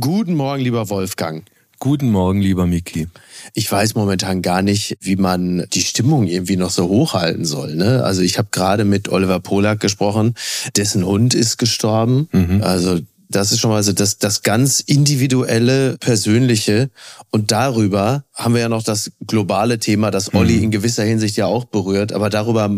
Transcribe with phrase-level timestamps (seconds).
[0.00, 1.44] Guten Morgen, lieber Wolfgang.
[1.78, 3.06] Guten Morgen, lieber Miki.
[3.52, 7.76] Ich weiß momentan gar nicht, wie man die Stimmung irgendwie noch so hochhalten soll.
[7.76, 8.02] Ne?
[8.02, 10.34] Also ich habe gerade mit Oliver Polak gesprochen,
[10.74, 12.28] dessen Hund ist gestorben.
[12.32, 12.60] Mhm.
[12.64, 16.90] Also das ist schon mal so das, das ganz individuelle, persönliche.
[17.30, 20.62] Und darüber haben wir ja noch das globale Thema, das Olli mhm.
[20.64, 22.12] in gewisser Hinsicht ja auch berührt.
[22.12, 22.68] Aber darüber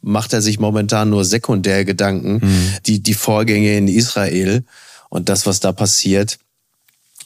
[0.00, 2.40] macht er sich momentan nur sekundär Gedanken.
[2.42, 2.68] Mhm.
[2.86, 4.64] Die, die Vorgänge in Israel
[5.10, 6.38] und das, was da passiert.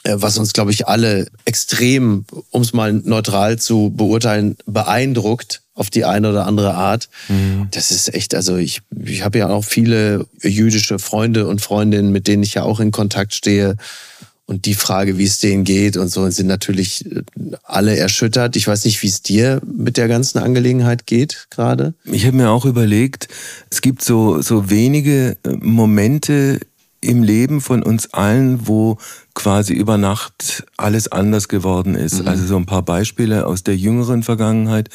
[0.03, 5.89] Äh, was uns, glaube ich, alle extrem, um es mal neutral zu beurteilen, beeindruckt auf
[5.89, 7.09] die eine oder andere Art.
[7.27, 7.67] Mhm.
[7.71, 12.27] Das ist echt, also ich, ich habe ja auch viele jüdische Freunde und Freundinnen, mit
[12.27, 13.75] denen ich ja auch in Kontakt stehe.
[14.45, 17.21] Und die Frage, wie es denen geht und so, sind natürlich äh,
[17.63, 18.55] alle erschüttert.
[18.55, 21.93] Ich weiß nicht, wie es dir mit der ganzen Angelegenheit geht gerade.
[22.05, 23.27] Ich habe mir auch überlegt,
[23.69, 26.59] es gibt so, so wenige äh, Momente
[27.01, 28.97] im Leben von uns allen, wo
[29.39, 32.21] quasi über Nacht alles anders geworden ist.
[32.21, 32.27] Mhm.
[32.27, 34.89] Also so ein paar Beispiele aus der jüngeren Vergangenheit.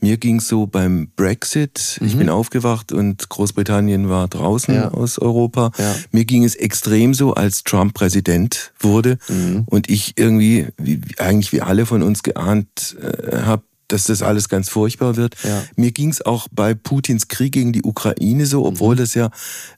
[0.00, 1.98] Mir ging es so beim Brexit.
[2.00, 2.06] Mhm.
[2.06, 4.88] Ich bin aufgewacht und Großbritannien war draußen ja.
[4.88, 5.72] aus Europa.
[5.76, 5.94] Ja.
[6.10, 9.64] Mir ging es extrem so, als Trump Präsident wurde mhm.
[9.66, 14.48] und ich irgendwie, wie, eigentlich wie alle von uns geahnt äh, habe, dass das alles
[14.48, 15.36] ganz furchtbar wird.
[15.44, 15.62] Ja.
[15.76, 19.00] Mir ging es auch bei Putins Krieg gegen die Ukraine so, obwohl mhm.
[19.00, 19.30] das ja,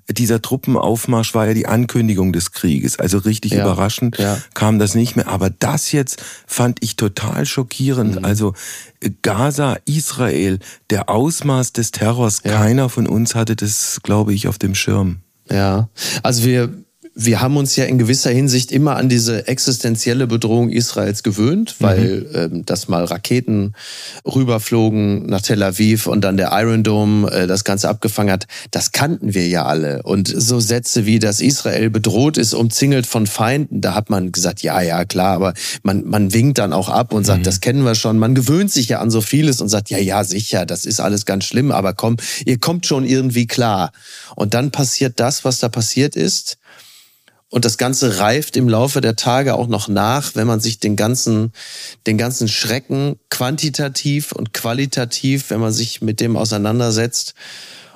[0.09, 2.99] dieser Truppenaufmarsch war ja die Ankündigung des Krieges.
[2.99, 3.63] Also richtig ja.
[3.63, 4.39] überraschend ja.
[4.55, 5.29] kam das nicht mehr.
[5.29, 8.17] Aber das jetzt fand ich total schockierend.
[8.21, 8.25] Mhm.
[8.25, 8.55] Also
[9.23, 14.75] Gaza, Israel, der Ausmaß des Terrors, keiner von uns hatte das, glaube ich, auf dem
[14.75, 15.19] Schirm.
[15.51, 15.89] Ja,
[16.23, 16.84] also wir
[17.17, 22.27] wir haben uns ja in gewisser Hinsicht immer an diese existenzielle Bedrohung Israels gewöhnt, weil
[22.33, 22.35] mhm.
[22.35, 23.75] ähm, das mal Raketen
[24.27, 28.49] rüberflogen nach Tel Aviv und dann der Iron Dome äh, das Ganze abgefangen hat.
[28.73, 30.03] Das kannten wir ja alle.
[30.03, 34.63] Und so Sätze wie, dass Israel bedroht ist, umzingelt von Feinden, da hat man gesagt,
[34.63, 35.55] ja, ja, klar, aber
[35.85, 37.45] man, man winkt dann auch ab und sagt, mhm.
[37.45, 38.19] das kennen wir schon.
[38.19, 41.27] Man gewöhnt sich ja an so vieles und sagt, ja, ja, sicher, das ist alles
[41.27, 43.93] ganz schlimm, aber komm, ihr kommt schon irgendwie klar.
[44.35, 46.59] Und dann passiert das, was da passiert ist.
[47.55, 50.97] Und das Ganze reift im Laufe der Tage auch noch nach, wenn man sich den
[50.97, 51.53] ganzen,
[52.05, 57.35] den ganzen Schrecken quantitativ und qualitativ, wenn man sich mit dem auseinandersetzt.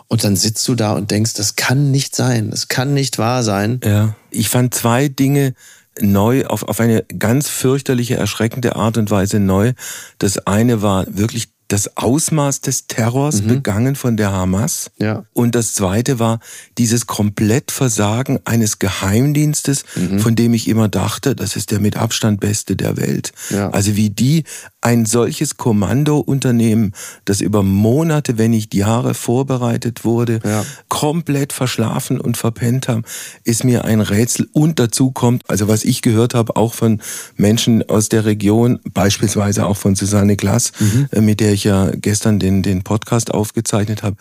[0.07, 3.43] Und dann sitzt du da und denkst, das kann nicht sein, das kann nicht wahr
[3.43, 3.81] sein.
[3.83, 5.55] Ja, ich fand zwei Dinge
[6.01, 9.73] neu, auf, auf eine ganz fürchterliche, erschreckende Art und Weise neu.
[10.19, 13.49] Das eine war wirklich das Ausmaß des Terrors mhm.
[13.49, 14.91] begangen von der Hamas.
[14.99, 15.25] Ja.
[15.35, 16.41] Und das zweite war
[16.79, 20.19] dieses Komplettversagen eines Geheimdienstes, mhm.
[20.19, 23.33] von dem ich immer dachte, das ist der mit Abstand beste der Welt.
[23.51, 23.71] Ja.
[23.71, 24.45] Also wie die
[24.81, 30.65] ein solches Kommandounternehmen, das über Monate, wenn nicht Jahre vorbereitet wurde, ja.
[30.89, 33.03] komplett verschlafen und verpennt haben,
[33.45, 34.49] ist mir ein Rätsel.
[34.53, 37.03] Und dazu kommt, also was ich gehört habe, auch von
[37.37, 41.09] Menschen aus der Region, beispielsweise auch von Susanne Glass, mhm.
[41.11, 44.17] Äh, mit der ich ja gestern den, den Podcast aufgezeichnet habe,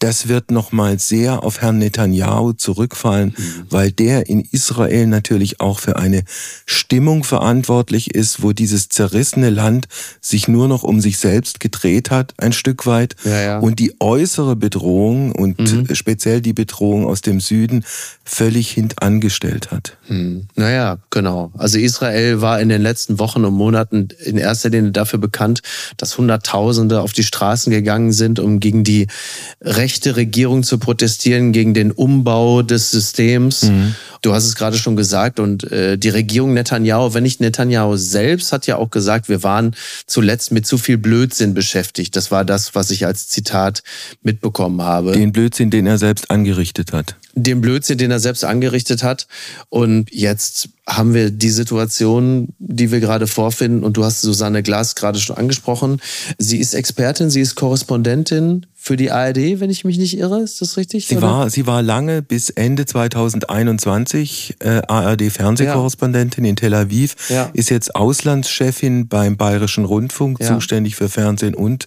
[0.00, 3.66] das wird nochmal sehr auf Herrn Netanyahu zurückfallen, mhm.
[3.68, 6.24] weil der in Israel natürlich auch für eine
[6.64, 9.88] Stimmung verantwortlich ist, wo dieses zerrissene Land
[10.20, 13.14] sich nur noch um sich selbst gedreht hat, ein Stück weit.
[13.24, 13.58] Ja, ja.
[13.58, 15.94] Und die äußere Bedrohung und mhm.
[15.94, 17.84] speziell die Bedrohung aus dem Süden
[18.24, 19.98] völlig hintangestellt hat.
[20.08, 20.48] Mhm.
[20.56, 21.52] Naja, genau.
[21.58, 25.60] Also Israel war in den letzten Wochen und Monaten in erster Linie dafür bekannt,
[25.98, 29.06] dass Hunderttausende auf die Straßen gegangen sind, um gegen die
[29.60, 33.64] Rechte rechte Regierung zu protestieren gegen den Umbau des Systems.
[33.64, 33.96] Mhm.
[34.22, 38.52] Du hast es gerade schon gesagt und äh, die Regierung Netanyahu, wenn nicht Netanyahu selbst,
[38.52, 39.74] hat ja auch gesagt, wir waren
[40.06, 42.14] zuletzt mit zu viel Blödsinn beschäftigt.
[42.14, 43.82] Das war das, was ich als Zitat
[44.22, 45.12] mitbekommen habe.
[45.12, 47.16] Den Blödsinn, den er selbst angerichtet hat.
[47.34, 49.26] Den Blödsinn, den er selbst angerichtet hat.
[49.68, 53.84] Und jetzt haben wir die Situation, die wir gerade vorfinden.
[53.84, 56.00] Und du hast Susanne Glas gerade schon angesprochen.
[56.38, 60.40] Sie ist Expertin, sie ist Korrespondentin für die ARD, wenn ich mich nicht irre.
[60.40, 61.06] Ist das richtig?
[61.06, 66.50] Sie, war, sie war lange bis Ende 2021 äh, ARD-Fernsehkorrespondentin ja.
[66.50, 67.50] in Tel Aviv, ja.
[67.52, 70.46] ist jetzt Auslandschefin beim Bayerischen Rundfunk, ja.
[70.54, 71.86] zuständig für Fernsehen und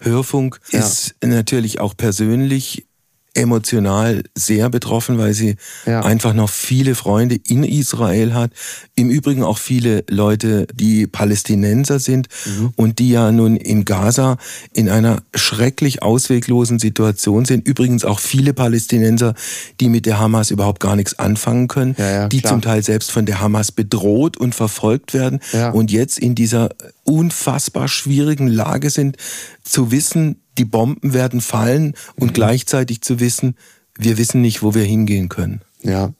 [0.00, 2.86] Hörfunk, ist natürlich auch persönlich
[3.34, 5.56] emotional sehr betroffen, weil sie
[5.86, 6.02] ja.
[6.02, 8.52] einfach noch viele Freunde in Israel hat.
[8.94, 12.72] Im Übrigen auch viele Leute, die Palästinenser sind mhm.
[12.76, 14.36] und die ja nun in Gaza
[14.74, 17.66] in einer schrecklich ausweglosen Situation sind.
[17.66, 19.34] Übrigens auch viele Palästinenser,
[19.80, 22.52] die mit der Hamas überhaupt gar nichts anfangen können, ja, ja, die klar.
[22.52, 25.40] zum Teil selbst von der Hamas bedroht und verfolgt werden
[25.72, 26.70] und jetzt in dieser
[27.04, 29.16] unfassbar schwierigen Lage sind,
[29.64, 32.34] zu wissen, die Bomben werden fallen und mhm.
[32.34, 33.56] gleichzeitig zu wissen,
[33.96, 35.62] wir wissen nicht, wo wir hingehen können.
[35.82, 36.12] Ja.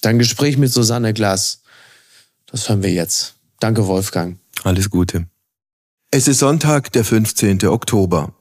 [0.00, 1.62] Dein Gespräch mit Susanne Glass.
[2.46, 3.34] Das hören wir jetzt.
[3.60, 4.38] Danke, Wolfgang.
[4.64, 5.26] Alles Gute.
[6.10, 7.66] Es ist Sonntag, der 15.
[7.66, 8.32] Oktober.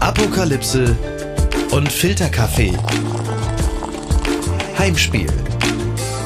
[0.00, 0.96] Apokalypse
[1.72, 2.72] und Filterkaffee.
[4.78, 5.26] Heimspiel.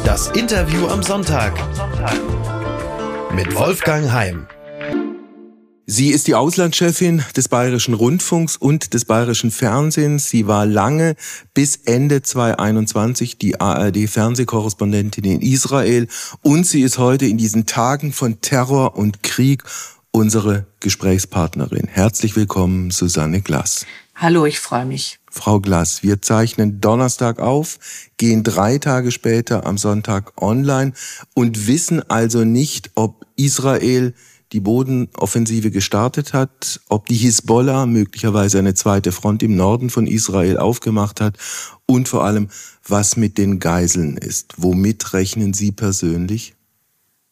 [0.05, 1.55] Das Interview am Sonntag.
[3.35, 4.47] Mit Wolfgang Heim.
[5.91, 10.29] Sie ist die Auslandschefin des Bayerischen Rundfunks und des Bayerischen Fernsehens.
[10.29, 11.17] Sie war lange
[11.55, 16.07] bis Ende 2021 die ARD-Fernsehkorrespondentin in Israel
[16.43, 19.63] und sie ist heute in diesen Tagen von Terror und Krieg
[20.11, 21.89] unsere Gesprächspartnerin.
[21.89, 23.87] Herzlich willkommen, Susanne Glass.
[24.15, 25.21] Hallo, ich freue mich.
[25.31, 27.79] Frau Glass, wir zeichnen Donnerstag auf,
[28.19, 30.93] gehen drei Tage später am Sonntag online
[31.33, 34.13] und wissen also nicht, ob Israel
[34.53, 40.59] die Bodenoffensive gestartet hat, ob die Hisbollah möglicherweise eine zweite Front im Norden von Israel
[40.59, 41.37] aufgemacht hat
[41.87, 42.49] und vor allem,
[42.87, 44.55] was mit den Geiseln ist.
[44.57, 46.55] Womit rechnen Sie persönlich?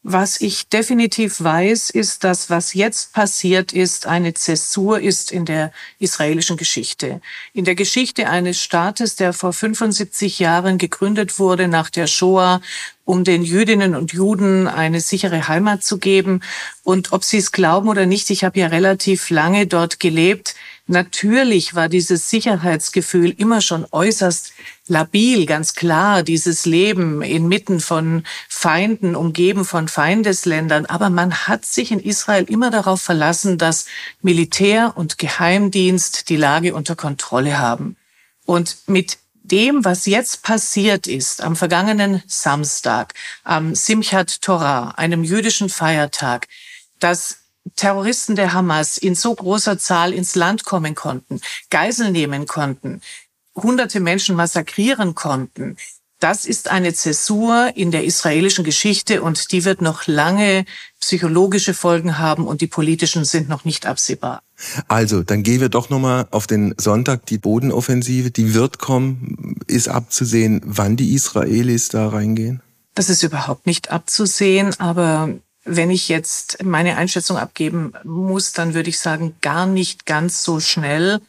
[0.09, 5.73] Was ich definitiv weiß, ist, dass was jetzt passiert ist, eine Zäsur ist in der
[5.99, 7.21] israelischen Geschichte.
[7.53, 12.61] In der Geschichte eines Staates, der vor 75 Jahren gegründet wurde nach der Shoah,
[13.05, 16.41] um den Jüdinnen und Juden eine sichere Heimat zu geben.
[16.85, 20.55] Und ob sie es glauben oder nicht, ich habe ja relativ lange dort gelebt.
[20.89, 24.53] Natürlich war dieses Sicherheitsgefühl immer schon äußerst
[24.87, 30.87] labil, ganz klar, dieses Leben inmitten von Feinden, umgeben von Feindesländern.
[30.87, 33.87] Aber man hat sich in Israel immer darauf verlassen, dass
[34.23, 37.97] Militär und Geheimdienst die Lage unter Kontrolle haben.
[38.45, 45.69] Und mit dem, was jetzt passiert ist, am vergangenen Samstag, am Simchat Torah, einem jüdischen
[45.69, 46.47] Feiertag,
[47.01, 47.39] dass
[47.75, 51.41] Terroristen der Hamas in so großer Zahl ins Land kommen konnten,
[51.71, 53.01] Geisel nehmen konnten,
[53.57, 55.77] hunderte Menschen massakrieren konnten.
[56.19, 60.65] Das ist eine Zäsur in der israelischen Geschichte und die wird noch lange
[60.99, 64.41] psychologische Folgen haben und die politischen sind noch nicht absehbar.
[64.89, 67.27] Also, dann gehen wir doch nochmal auf den Sonntag.
[67.27, 72.63] Die Bodenoffensive, die wird kommen, ist abzusehen, wann die Israelis da reingehen?
[72.95, 75.35] Das ist überhaupt nicht abzusehen, aber
[75.67, 80.61] wenn ich jetzt meine Einschätzung abgeben muss, dann würde ich sagen, gar nicht ganz so
[80.61, 81.21] schnell,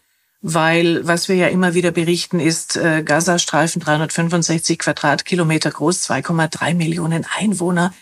[0.41, 7.25] weil was wir ja immer wieder berichten ist, äh, Gazastreifen 365 Quadratkilometer groß, 2,3 Millionen
[7.37, 7.93] Einwohner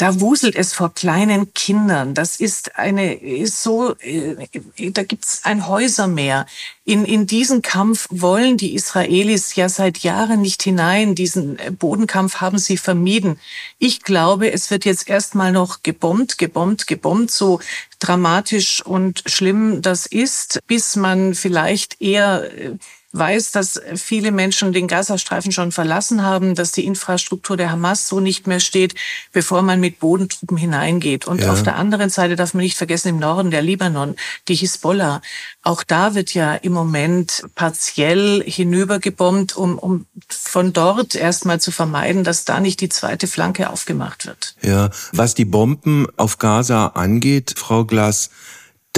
[0.00, 2.14] da wuselt es vor kleinen Kindern.
[2.14, 4.48] Das ist eine, ist so, äh,
[4.92, 6.46] da gibt's ein Häusermeer.
[6.86, 11.14] In, in diesen Kampf wollen die Israelis ja seit Jahren nicht hinein.
[11.14, 13.38] Diesen äh, Bodenkampf haben sie vermieden.
[13.78, 17.60] Ich glaube, es wird jetzt erstmal noch gebombt, gebombt, gebombt, so
[17.98, 22.70] dramatisch und schlimm das ist, bis man vielleicht eher äh,
[23.12, 28.20] weiß, dass viele Menschen den Gazastreifen schon verlassen haben, dass die Infrastruktur der Hamas so
[28.20, 28.94] nicht mehr steht,
[29.32, 31.26] bevor man mit Bodentruppen hineingeht.
[31.26, 31.52] Und ja.
[31.52, 34.14] auf der anderen Seite darf man nicht vergessen, im Norden der Libanon,
[34.46, 35.22] die Hisbollah.
[35.62, 42.22] Auch da wird ja im Moment partiell hinübergebombt, um, um von dort erstmal zu vermeiden,
[42.22, 44.54] dass da nicht die zweite Flanke aufgemacht wird.
[44.62, 48.30] Ja, was die Bomben auf Gaza angeht, Frau Glass,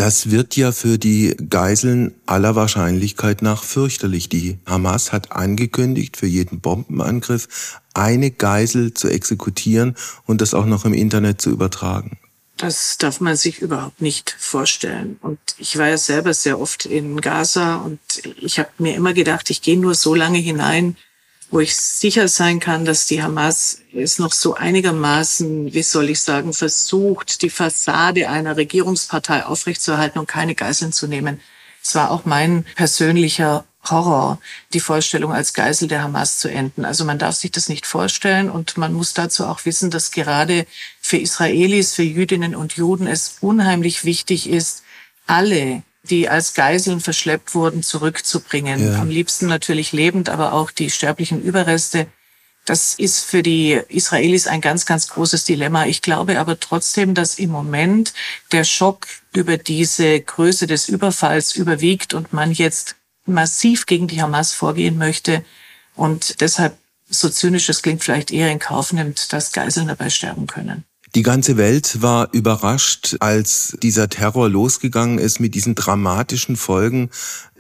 [0.03, 4.29] das wird ja für die Geiseln aller Wahrscheinlichkeit nach fürchterlich.
[4.29, 9.95] Die Hamas hat angekündigt, für jeden Bombenangriff eine Geisel zu exekutieren
[10.27, 12.19] und das auch noch im Internet zu übertragen.
[12.57, 15.19] Das darf man sich überhaupt nicht vorstellen.
[15.23, 18.01] Und ich war ja selber sehr oft in Gaza und
[18.41, 20.97] ich habe mir immer gedacht, ich gehe nur so lange hinein,
[21.53, 26.21] wo ich sicher sein kann, dass die Hamas es noch so einigermaßen, wie soll ich
[26.21, 31.41] sagen, versucht, die Fassade einer Regierungspartei aufrechtzuerhalten und keine Geiseln zu nehmen.
[31.85, 34.39] Es war auch mein persönlicher Horror,
[34.73, 36.87] die Vorstellung als Geisel der Hamas zu enden.
[36.87, 40.67] Also man darf sich das nicht vorstellen und man muss dazu auch wissen, dass gerade
[41.03, 44.85] für Israelis, für Jüdinnen und Juden es unheimlich wichtig ist,
[45.27, 48.93] alle die als Geiseln verschleppt wurden, zurückzubringen.
[48.93, 49.01] Ja.
[49.01, 52.07] Am liebsten natürlich lebend, aber auch die sterblichen Überreste.
[52.65, 55.87] Das ist für die Israelis ein ganz, ganz großes Dilemma.
[55.87, 58.13] Ich glaube aber trotzdem, dass im Moment
[58.53, 64.53] der Schock über diese Größe des Überfalls überwiegt und man jetzt massiv gegen die Hamas
[64.53, 65.45] vorgehen möchte
[65.95, 66.77] und deshalb,
[67.09, 70.85] so zynisch es klingt, vielleicht eher in Kauf nimmt, dass Geiseln dabei sterben können.
[71.15, 77.11] Die ganze Welt war überrascht, als dieser Terror losgegangen ist mit diesen dramatischen Folgen,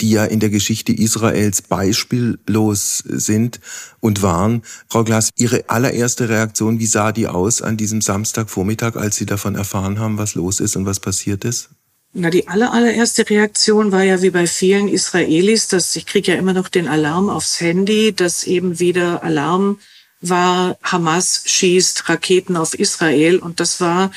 [0.01, 3.61] die ja in der Geschichte Israels beispiellos sind
[4.01, 4.63] und waren.
[4.89, 9.55] Frau Glass, Ihre allererste Reaktion, wie sah die aus an diesem Samstagvormittag, als Sie davon
[9.55, 11.69] erfahren haben, was los ist und was passiert ist?
[12.15, 16.39] Na, die aller, allererste Reaktion war ja wie bei vielen Israelis, dass ich kriege ja
[16.39, 19.79] immer noch den Alarm aufs Handy, dass eben wieder Alarm
[20.23, 24.11] war, Hamas schießt Raketen auf Israel und das war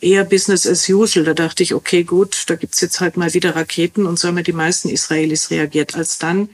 [0.00, 1.24] eher Business as usual.
[1.24, 4.44] Da dachte ich, okay, gut, da gibt's jetzt halt mal wieder Raketen und so haben
[4.44, 5.96] die meisten Israelis reagiert.
[5.96, 6.50] Als dann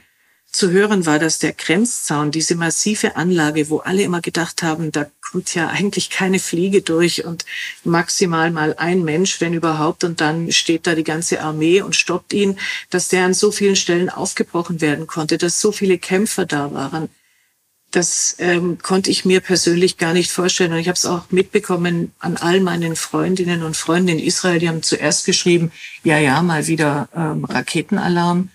[0.53, 5.11] zu hören war, dass der Grenzzaun, diese massive Anlage, wo alle immer gedacht haben, da
[5.21, 7.47] kommt ja eigentlich keine Fliege durch und
[7.85, 12.35] maximal mal ein Mensch, wenn überhaupt, und dann steht da die ganze Armee und stoppt
[12.35, 12.59] ihn,
[12.91, 17.09] dass der an so vielen Stellen aufgebrochen werden konnte, dass so viele Kämpfer da waren.
[17.93, 20.73] Das ähm, konnte ich mir persönlich gar nicht vorstellen.
[20.73, 24.59] Und ich habe es auch mitbekommen an all meinen Freundinnen und Freunden in Israel.
[24.59, 25.71] Die haben zuerst geschrieben,
[26.03, 28.49] ja, ja, mal wieder ähm, Raketenalarm.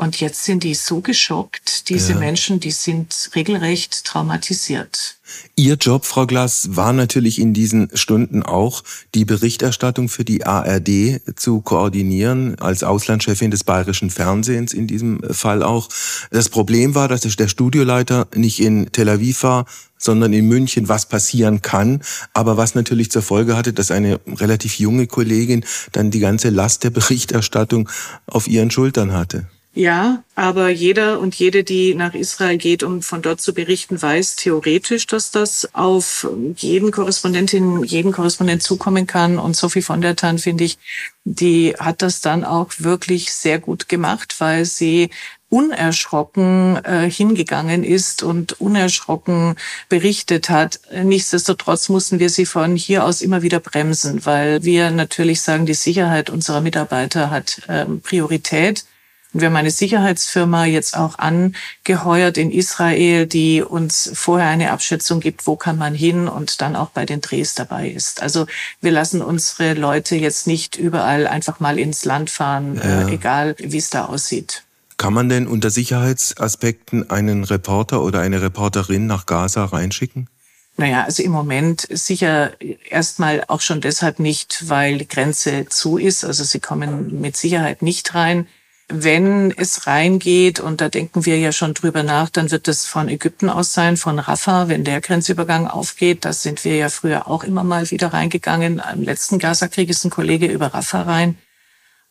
[0.00, 2.18] Und jetzt sind die so geschockt, diese ja.
[2.18, 5.18] Menschen, die sind regelrecht traumatisiert.
[5.56, 8.82] Ihr Job, Frau Glass, war natürlich in diesen Stunden auch,
[9.14, 15.62] die Berichterstattung für die ARD zu koordinieren, als Auslandschefin des bayerischen Fernsehens in diesem Fall
[15.62, 15.90] auch.
[16.30, 19.66] Das Problem war, dass der Studioleiter nicht in Tel Aviv war,
[19.98, 22.00] sondern in München, was passieren kann,
[22.32, 26.84] aber was natürlich zur Folge hatte, dass eine relativ junge Kollegin dann die ganze Last
[26.84, 27.90] der Berichterstattung
[28.24, 29.46] auf ihren Schultern hatte.
[29.72, 34.34] Ja, aber jeder und jede, die nach Israel geht, um von dort zu berichten, weiß
[34.34, 39.38] theoretisch, dass das auf jeden Korrespondentin, jeden Korrespondent zukommen kann.
[39.38, 40.76] Und Sophie von der Tan, finde ich,
[41.22, 45.10] die hat das dann auch wirklich sehr gut gemacht, weil sie
[45.50, 49.54] unerschrocken äh, hingegangen ist und unerschrocken
[49.88, 50.80] berichtet hat.
[51.04, 55.74] Nichtsdestotrotz mussten wir sie von hier aus immer wieder bremsen, weil wir natürlich sagen, die
[55.74, 58.84] Sicherheit unserer Mitarbeiter hat ähm, Priorität.
[59.32, 65.20] Und wir haben eine Sicherheitsfirma jetzt auch angeheuert in Israel, die uns vorher eine Abschätzung
[65.20, 68.22] gibt, wo kann man hin und dann auch bei den Drehs dabei ist.
[68.22, 68.46] Also
[68.80, 73.08] wir lassen unsere Leute jetzt nicht überall einfach mal ins Land fahren, ja.
[73.08, 74.64] äh, egal wie es da aussieht.
[74.96, 80.28] Kann man denn unter Sicherheitsaspekten einen Reporter oder eine Reporterin nach Gaza reinschicken?
[80.76, 82.52] Naja, also im Moment sicher
[82.88, 86.24] erstmal auch schon deshalb nicht, weil die Grenze zu ist.
[86.24, 88.46] Also sie kommen mit Sicherheit nicht rein
[88.90, 93.08] wenn es reingeht, und da denken wir ja schon drüber nach, dann wird es von
[93.08, 96.24] Ägypten aus sein, von Rafah, wenn der Grenzübergang aufgeht.
[96.24, 98.82] Das sind wir ja früher auch immer mal wieder reingegangen.
[98.92, 101.38] Im letzten Gazakrieg ist ein Kollege über Rafah rein.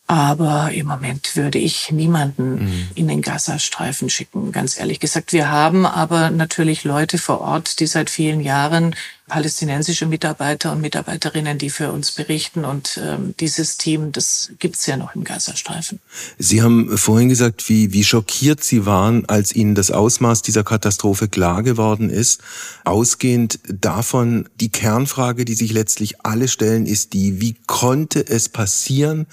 [0.08, 2.88] Aber im Moment würde ich niemanden mhm.
[2.96, 5.34] in den Gazastreifen schicken, ganz ehrlich gesagt.
[5.34, 8.96] Wir haben aber natürlich Leute vor Ort, die seit vielen Jahren
[9.30, 12.66] palästinensische Mitarbeiter und Mitarbeiterinnen, die für uns berichten.
[12.66, 16.00] Und ähm, dieses Team, das gibt's ja noch im Gazastreifen.
[16.38, 21.30] Sie haben vorhin gesagt, wie, wie schockiert Sie waren, als Ihnen das Ausmaß dieser Katastrophe
[21.30, 22.42] klar geworden ist.
[22.84, 29.28] Ausgehend davon, die Kernfrage, die sich letztlich alle stellen, ist die, wie konnte es passieren,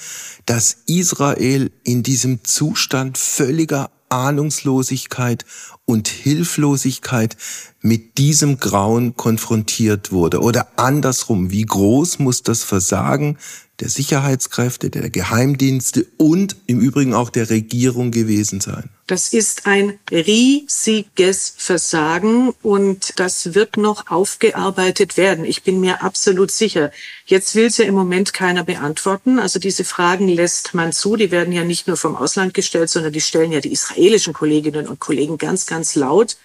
[0.45, 5.45] dass Israel in diesem Zustand völliger Ahnungslosigkeit
[5.87, 7.37] und Hilflosigkeit
[7.81, 10.41] mit diesem Grauen konfrontiert wurde.
[10.41, 13.39] Oder andersrum, wie groß muss das Versagen
[13.81, 18.91] der Sicherheitskräfte, der Geheimdienste und im Übrigen auch der Regierung gewesen sein?
[19.07, 25.45] Das ist ein riesiges Versagen und das wird noch aufgearbeitet werden.
[25.45, 26.91] Ich bin mir absolut sicher.
[27.25, 29.39] Jetzt will es ja im Moment keiner beantworten.
[29.39, 31.15] Also diese Fragen lässt man zu.
[31.15, 34.89] Die werden ja nicht nur vom Ausland gestellt, sondern die stellen ja die israelischen Kolleginnen
[34.89, 36.37] und Kollegen ganz, ganz laut.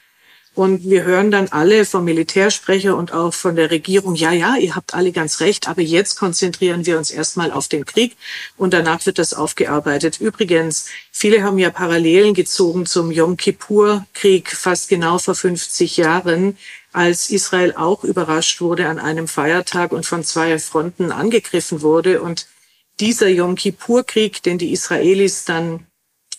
[0.53, 4.75] Und wir hören dann alle vom Militärsprecher und auch von der Regierung, ja, ja, ihr
[4.75, 8.17] habt alle ganz recht, aber jetzt konzentrieren wir uns erstmal auf den Krieg
[8.57, 10.19] und danach wird das aufgearbeitet.
[10.19, 16.57] Übrigens, viele haben ja Parallelen gezogen zum Yom Kippur-Krieg fast genau vor 50 Jahren,
[16.91, 22.21] als Israel auch überrascht wurde an einem Feiertag und von zwei Fronten angegriffen wurde.
[22.21, 22.47] Und
[22.99, 25.87] dieser Yom Kippur-Krieg, den die Israelis dann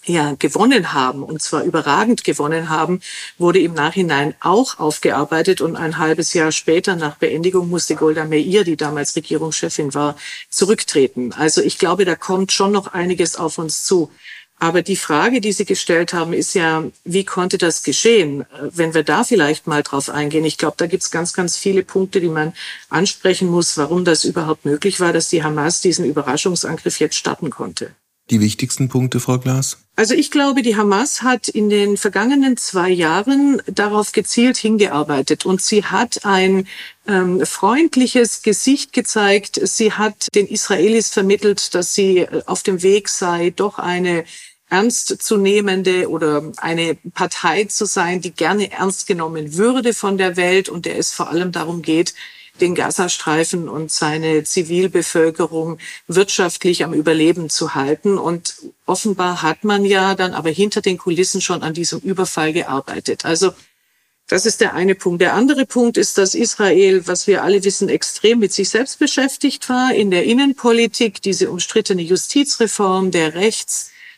[0.04, 3.00] ja, gewonnen haben, und zwar überragend gewonnen haben,
[3.38, 8.64] wurde im Nachhinein auch aufgearbeitet und ein halbes Jahr später nach Beendigung musste Golda Meir,
[8.64, 10.16] die damals Regierungschefin war,
[10.50, 11.32] zurücktreten.
[11.32, 14.10] Also ich glaube, da kommt schon noch einiges auf uns zu.
[14.58, 18.44] Aber die Frage, die Sie gestellt haben, ist ja, wie konnte das geschehen?
[18.60, 20.44] Wenn wir da vielleicht mal drauf eingehen.
[20.44, 22.52] Ich glaube, da gibt es ganz, ganz viele Punkte, die man
[22.88, 27.92] ansprechen muss, warum das überhaupt möglich war, dass die Hamas diesen Überraschungsangriff jetzt starten konnte
[28.30, 29.78] die wichtigsten Punkte, Frau Glas?
[29.94, 35.60] Also ich glaube, die Hamas hat in den vergangenen zwei Jahren darauf gezielt hingearbeitet und
[35.60, 36.66] sie hat ein
[37.06, 39.60] ähm, freundliches Gesicht gezeigt.
[39.62, 44.24] Sie hat den Israelis vermittelt, dass sie auf dem Weg sei, doch eine
[44.70, 50.86] ernstzunehmende oder eine Partei zu sein, die gerne ernst genommen würde von der Welt und
[50.86, 52.14] der es vor allem darum geht,
[52.60, 58.18] den Gazastreifen und seine Zivilbevölkerung wirtschaftlich am Überleben zu halten.
[58.18, 58.56] Und
[58.86, 63.24] offenbar hat man ja dann aber hinter den Kulissen schon an diesem Überfall gearbeitet.
[63.24, 63.52] Also
[64.28, 65.20] Das ist der eine Punkt.
[65.20, 69.68] Der andere Punkt ist, dass Israel, was wir alle wissen, extrem mit sich selbst beschäftigt
[69.68, 73.34] war in der Innenpolitik, diese umstrittene Justizreform der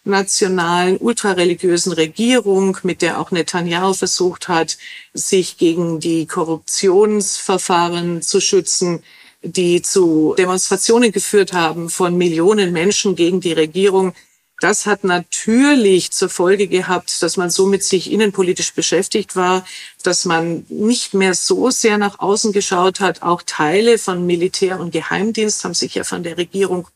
[0.04, 4.76] rechtsnationalen, ultrareligiösen Regierung, mit der auch Netanyahu versucht hat,
[5.14, 9.02] sich gegen die Korruptionsverfahren zu schützen,
[9.42, 14.14] die zu Demonstrationen geführt haben von Millionen Menschen gegen die Regierung.
[14.61, 19.66] Das hat natürlich zur Folge gehabt, dass man so mit sich innenpolitisch beschäftigt war,
[20.02, 23.23] dass man nicht mehr so sehr nach außen geschaut hat.
[23.23, 26.88] Auch Teile von Militär und Geheimdienst haben sich ja von der Regierung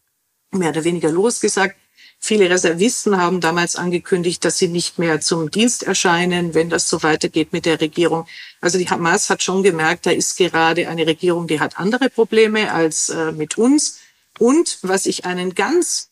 [0.52, 1.76] mehr oder weniger losgesagt.
[2.20, 7.02] Viele Reservisten haben damals angekündigt, dass sie nicht mehr zum Dienst erscheinen, wenn das so
[7.02, 8.26] weitergeht mit der Regierung.
[8.60, 12.72] Also die Hamas hat schon gemerkt, da ist gerade eine Regierung, die hat andere Probleme
[12.72, 14.00] als äh, mit uns.
[14.38, 16.10] Und was ich einen ganz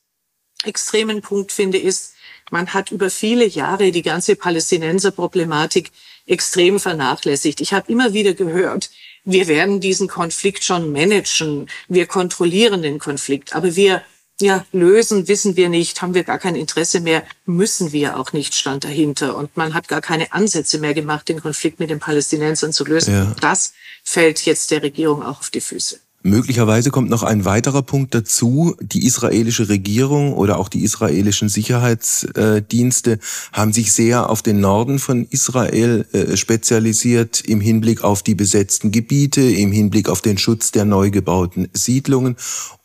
[0.64, 2.14] extremen Punkt finde, ist,
[2.50, 5.90] man hat über viele Jahre die ganze Palästinenser-Problematik
[6.26, 7.60] extrem vernachlässigt.
[7.60, 8.90] Ich habe immer wieder gehört,
[9.24, 14.02] wir werden diesen Konflikt schon managen, wir kontrollieren den Konflikt, aber wir
[14.40, 18.54] ja, lösen wissen wir nicht, haben wir gar kein Interesse mehr, müssen wir auch nicht,
[18.54, 19.36] stand dahinter.
[19.36, 23.14] Und man hat gar keine Ansätze mehr gemacht, den Konflikt mit den Palästinensern zu lösen.
[23.14, 23.34] Ja.
[23.40, 23.72] Das
[24.04, 25.98] fällt jetzt der Regierung auch auf die Füße.
[26.26, 28.74] Möglicherweise kommt noch ein weiterer Punkt dazu.
[28.80, 33.20] Die israelische Regierung oder auch die israelischen Sicherheitsdienste
[33.52, 38.90] haben sich sehr auf den Norden von Israel äh, spezialisiert im Hinblick auf die besetzten
[38.90, 42.36] Gebiete, im Hinblick auf den Schutz der neu gebauten Siedlungen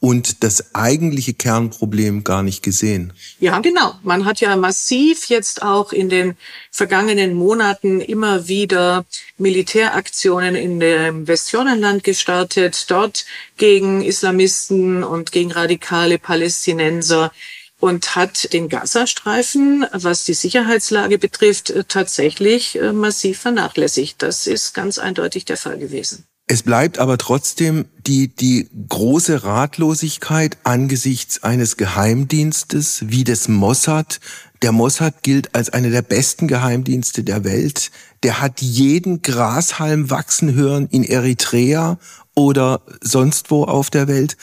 [0.02, 3.14] und das eigentliche Kernproblem gar nicht gesehen.
[3.40, 3.94] Ja, genau.
[4.02, 6.36] Man hat ja massiv jetzt auch in den
[6.72, 9.06] vergangenen Monaten immer wieder
[9.38, 13.26] Militäraktionen in dem Westjordanland gestartet, dort
[13.58, 17.32] gegen Islamisten und gegen radikale Palästinenser
[17.80, 24.22] und hat den Gazastreifen, was die Sicherheitslage betrifft, tatsächlich äh, massiv vernachlässigt.
[24.24, 26.26] Das ist ganz eindeutig der Fall gewesen.
[26.52, 34.20] Es bleibt aber trotzdem die, die große Ratlosigkeit angesichts eines Geheimdienstes wie des Mossad.
[34.62, 37.90] Der Mossad gilt als einer der besten Geheimdienste der Welt.
[38.24, 41.98] Der hat jeden Grashalm wachsen hören in Eritrea
[42.34, 44.38] oder sonst wo auf der Welt.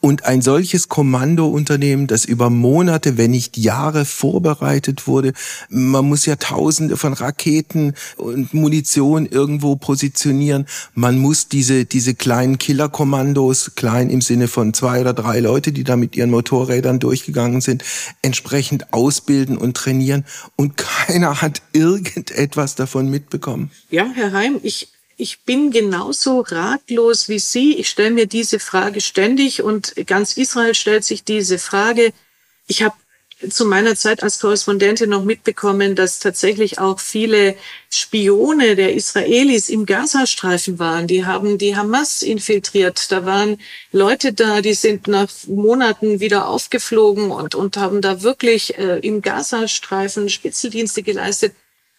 [0.00, 5.32] Und ein solches Kommandounternehmen, das über Monate, wenn nicht Jahre vorbereitet wurde,
[5.68, 10.66] man muss ja tausende von Raketen und Munition irgendwo positionieren.
[10.94, 15.84] Man muss diese, diese kleinen Killerkommandos, klein im Sinne von zwei oder drei Leute, die
[15.84, 17.84] da mit ihren Motorrädern durchgegangen sind,
[18.22, 20.24] entsprechend ausbilden und trainieren.
[20.56, 20.76] Und
[21.06, 23.70] keiner hat irgendetwas davon mitbekommen.
[23.90, 27.76] Ja, Herr Heim, ich ich bin genauso ratlos wie Sie.
[27.76, 32.12] Ich stelle mir diese Frage ständig und ganz Israel stellt sich diese Frage.
[32.66, 32.94] Ich habe
[33.50, 37.56] zu meiner Zeit als Korrespondentin noch mitbekommen, dass tatsächlich auch viele
[37.90, 41.06] Spione der Israelis im Gazastreifen waren.
[41.06, 43.10] Die haben die Hamas infiltriert.
[43.10, 43.60] Da waren
[43.92, 49.20] Leute da, die sind nach Monaten wieder aufgeflogen und, und haben da wirklich äh, im
[49.20, 51.54] Gazastreifen Spitzeldienste geleistet.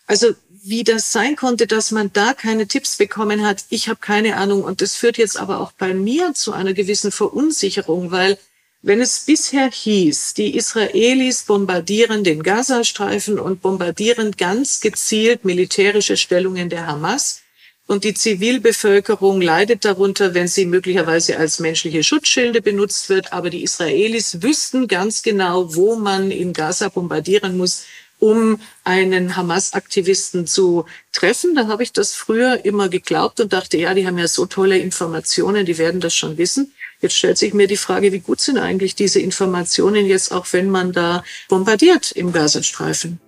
[0.07, 4.37] Also wie das sein konnte, dass man da keine Tipps bekommen hat, ich habe keine
[4.37, 4.63] Ahnung.
[4.63, 8.37] Und das führt jetzt aber auch bei mir zu einer gewissen Verunsicherung, weil
[8.81, 16.69] wenn es bisher hieß, die Israelis bombardieren den Gazastreifen und bombardieren ganz gezielt militärische Stellungen
[16.69, 17.41] der Hamas,
[17.87, 23.31] und die Zivilbevölkerung leidet darunter, wenn sie möglicherweise als menschliche Schutzschilde benutzt wird.
[23.31, 27.85] Aber die Israelis wüssten ganz genau, wo man in Gaza bombardieren muss,
[28.19, 31.55] um einen Hamas-Aktivisten zu treffen.
[31.55, 34.77] Da habe ich das früher immer geglaubt und dachte, ja, die haben ja so tolle
[34.77, 36.73] Informationen, die werden das schon wissen.
[37.01, 40.69] Jetzt stellt sich mir die Frage, wie gut sind eigentlich diese Informationen jetzt, auch wenn
[40.69, 43.19] man da bombardiert im Gazastreifen?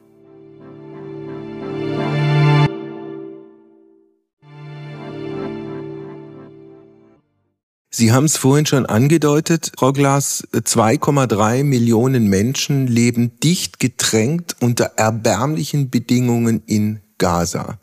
[7.99, 14.91] Sie haben es vorhin schon angedeutet, Frau Glas, 2,3 Millionen Menschen leben dicht gedrängt unter
[14.97, 17.79] erbärmlichen Bedingungen in Gaza.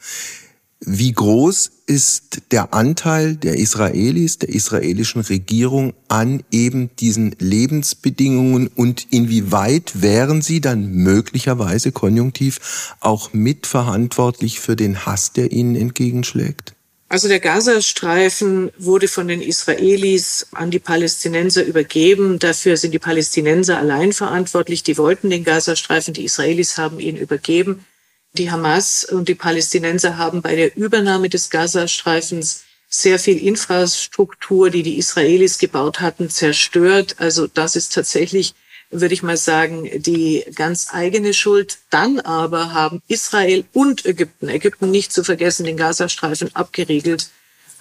[0.79, 9.09] Wie groß ist der Anteil der Israelis, der israelischen Regierung an eben diesen Lebensbedingungen und
[9.11, 16.77] inwieweit wären sie dann möglicherweise konjunktiv auch mitverantwortlich für den Hass, der ihnen entgegenschlägt?
[17.09, 22.39] Also der Gazastreifen wurde von den Israelis an die Palästinenser übergeben.
[22.39, 24.83] Dafür sind die Palästinenser allein verantwortlich.
[24.83, 27.85] Die wollten den Gazastreifen, die Israelis haben ihn übergeben.
[28.33, 34.83] Die Hamas und die Palästinenser haben bei der Übernahme des Gazastreifens sehr viel Infrastruktur, die
[34.83, 37.17] die Israelis gebaut hatten, zerstört.
[37.19, 38.55] Also das ist tatsächlich
[39.01, 41.79] würde ich mal sagen, die ganz eigene Schuld.
[41.91, 47.29] Dann aber haben Israel und Ägypten, Ägypten nicht zu vergessen, den Gazastreifen abgeriegelt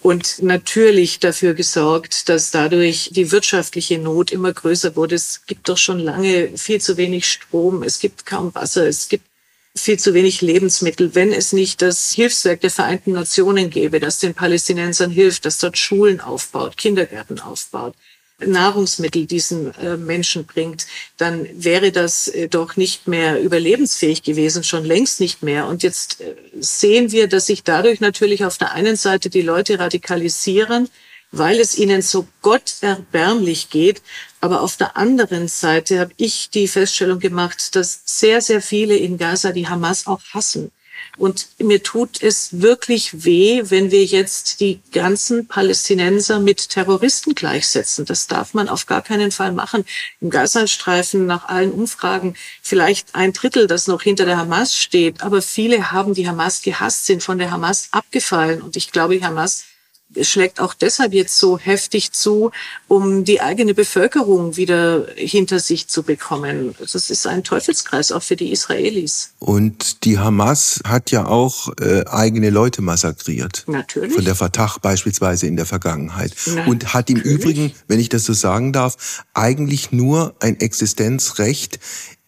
[0.03, 5.15] und natürlich dafür gesorgt, dass dadurch die wirtschaftliche Not immer größer wurde.
[5.15, 9.25] Es gibt doch schon lange viel zu wenig Strom, es gibt kaum Wasser, es gibt
[9.75, 14.33] viel zu wenig Lebensmittel, wenn es nicht das Hilfswerk der Vereinten Nationen gäbe, das den
[14.33, 17.95] Palästinensern hilft, das dort Schulen aufbaut, Kindergärten aufbaut.
[18.45, 24.85] Nahrungsmittel diesen äh, Menschen bringt, dann wäre das äh, doch nicht mehr überlebensfähig gewesen, schon
[24.85, 25.67] längst nicht mehr.
[25.67, 29.79] Und jetzt äh, sehen wir, dass sich dadurch natürlich auf der einen Seite die Leute
[29.79, 30.89] radikalisieren,
[31.31, 34.01] weil es ihnen so gotterbärmlich geht.
[34.39, 39.17] Aber auf der anderen Seite habe ich die Feststellung gemacht, dass sehr, sehr viele in
[39.17, 40.71] Gaza die Hamas auch hassen.
[41.17, 48.05] Und mir tut es wirklich weh, wenn wir jetzt die ganzen Palästinenser mit Terroristen gleichsetzen.
[48.05, 49.85] Das darf man auf gar keinen Fall machen.
[50.21, 55.21] Im Gazastreifen nach allen Umfragen vielleicht ein Drittel, das noch hinter der Hamas steht.
[55.21, 58.61] Aber viele haben die Hamas gehasst, sind von der Hamas abgefallen.
[58.61, 59.65] Und ich glaube, Hamas
[60.21, 62.51] schlägt auch deshalb jetzt so heftig zu,
[62.87, 66.75] um die eigene Bevölkerung wieder hinter sich zu bekommen.
[66.79, 69.31] Das ist ein Teufelskreis auch für die Israelis.
[69.39, 73.63] Und die Hamas hat ja auch äh, eigene Leute massakriert.
[73.67, 74.13] Natürlich.
[74.13, 76.33] Von der Fatah beispielsweise in der Vergangenheit.
[76.45, 76.67] Natürlich.
[76.67, 81.79] Und hat im Übrigen, wenn ich das so sagen darf, eigentlich nur ein Existenzrecht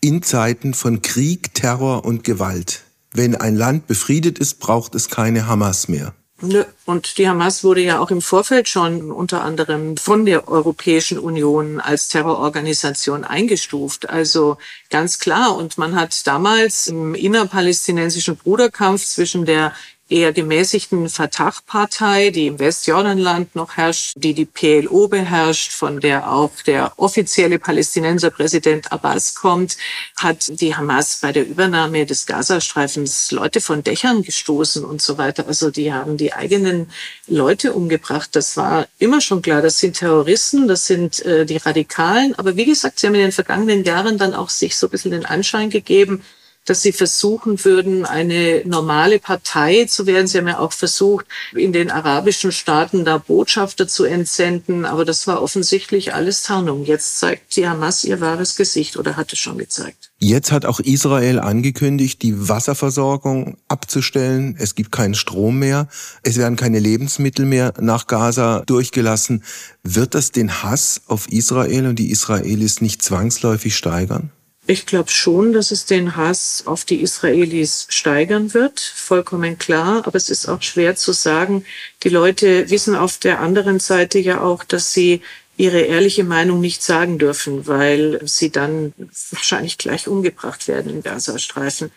[0.02, 2.82] in Zeiten von Krieg, Terror und Gewalt.
[3.14, 6.14] Wenn ein Land befriedet ist, braucht es keine Hamas mehr.
[6.42, 6.66] Nö.
[6.86, 11.80] Und die Hamas wurde ja auch im Vorfeld schon unter anderem von der Europäischen Union
[11.80, 14.10] als Terrororganisation eingestuft.
[14.10, 14.58] Also
[14.90, 15.56] ganz klar.
[15.56, 19.74] Und man hat damals im innerpalästinensischen Bruderkampf zwischen der
[20.10, 26.52] eher gemäßigten Fatah-Partei, die im Westjordanland noch herrscht, die die PLO beherrscht, von der auch
[26.66, 29.78] der offizielle Palästinenserpräsident Abbas kommt,
[30.18, 35.48] hat die Hamas bei der Übernahme des Gazastreifens Leute von Dächern gestoßen und so weiter.
[35.48, 36.92] Also die haben die eigenen
[37.28, 38.30] Leute umgebracht.
[38.34, 39.62] Das war immer schon klar.
[39.62, 42.36] Das sind Terroristen, das sind äh, die Radikalen.
[42.36, 45.12] Aber wie gesagt, sie haben in den vergangenen Jahren dann auch sich so ein bisschen
[45.12, 46.22] den Anschein gegeben,
[46.66, 50.28] dass sie versuchen würden, eine normale Partei zu werden.
[50.28, 55.28] Sie haben ja auch versucht, in den arabischen Staaten da Botschafter zu entsenden, aber das
[55.28, 56.84] war offensichtlich alles Tarnung.
[56.84, 60.12] Jetzt zeigt die Hamas ihr wahres Gesicht oder hat es schon gezeigt.
[60.18, 64.56] Jetzt hat auch Israel angekündigt, die Wasserversorgung abzustellen.
[64.58, 65.88] Es gibt keinen Strom mehr.
[66.24, 69.44] Es werden keine Lebensmittel mehr nach Gaza durchgelassen.
[69.84, 74.32] Wird das den Hass auf Israel und die Israelis nicht zwangsläufig steigern?
[74.68, 80.08] Ich glaube schon, dass es den Hass auf die Israelis steigern wird, vollkommen klar.
[80.08, 81.66] Aber es ist auch schwer zu sagen.
[82.04, 85.22] Die Leute wissen auf der anderen Seite ja auch, dass sie
[85.56, 88.94] ihre ehrliche Meinung nicht sagen dürfen, weil sie dann
[89.30, 91.92] wahrscheinlich gleich umgebracht werden im Gazastreifen.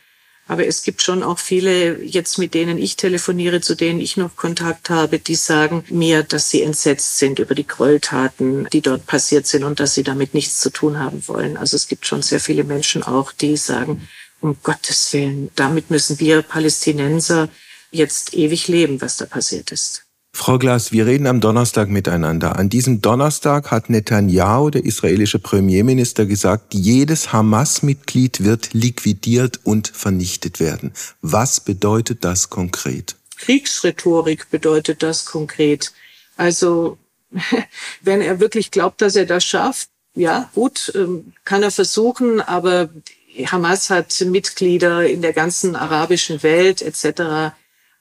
[0.49, 4.35] Aber es gibt schon auch viele, jetzt mit denen ich telefoniere, zu denen ich noch
[4.35, 9.47] Kontakt habe, die sagen mir, dass sie entsetzt sind über die Gräueltaten, die dort passiert
[9.47, 11.59] sind und dass sie damit nichts zu tun haben wollen.
[11.59, 14.09] Also es gibt schon sehr viele Menschen auch, die sagen,
[14.41, 17.51] um Gottes Willen, damit müssen wir Palästinenser
[17.91, 20.08] jetzt ewig leben, was da passiert ist.
[20.39, 22.57] Frau Glas, wir reden am Donnerstag miteinander.
[22.57, 30.61] An diesem Donnerstag hat Netanyahu, der israelische Premierminister, gesagt, jedes Hamas-Mitglied wird liquidiert und vernichtet
[30.61, 30.93] werden.
[31.23, 33.17] Was bedeutet das konkret?
[33.37, 35.93] Kriegsrhetorik bedeutet das konkret.
[36.37, 36.99] Also,
[38.03, 42.91] wenn er wirklich glaubt, dass er das schafft, ja, gut, ähm, kann er versuchen, aber
[43.45, 47.55] Hamas hat Mitglieder in der ganzen arabischen Welt etc.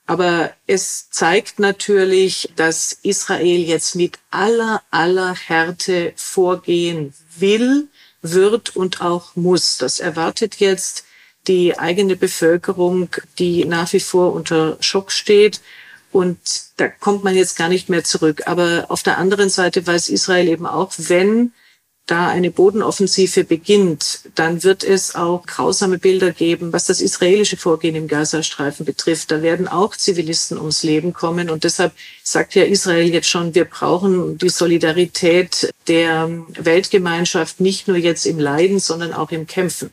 [0.08, 7.90] Aber es zeigt natürlich, dass Israel jetzt mit aller, aller Härte vorgehen will,
[8.22, 9.78] wird und auch muss.
[9.78, 11.04] Das erwartet jetzt
[11.48, 15.60] die eigene Bevölkerung, die nach wie vor unter Schock steht.
[16.14, 16.40] Und
[16.78, 18.44] da kommt man jetzt gar nicht mehr zurück.
[18.48, 21.52] Aber auf der anderen Seite weiß Israel eben auch, wenn
[22.08, 27.96] da eine Bodenoffensive beginnt, dann wird es auch grausame Bilder geben, was das israelische Vorgehen
[27.96, 29.30] im Gazastreifen betrifft.
[29.30, 31.50] Da werden auch Zivilisten ums Leben kommen.
[31.50, 31.92] Und deshalb
[32.24, 38.40] sagt ja Israel jetzt schon, wir brauchen die Solidarität der Weltgemeinschaft nicht nur jetzt im
[38.40, 39.92] Leiden, sondern auch im Kämpfen.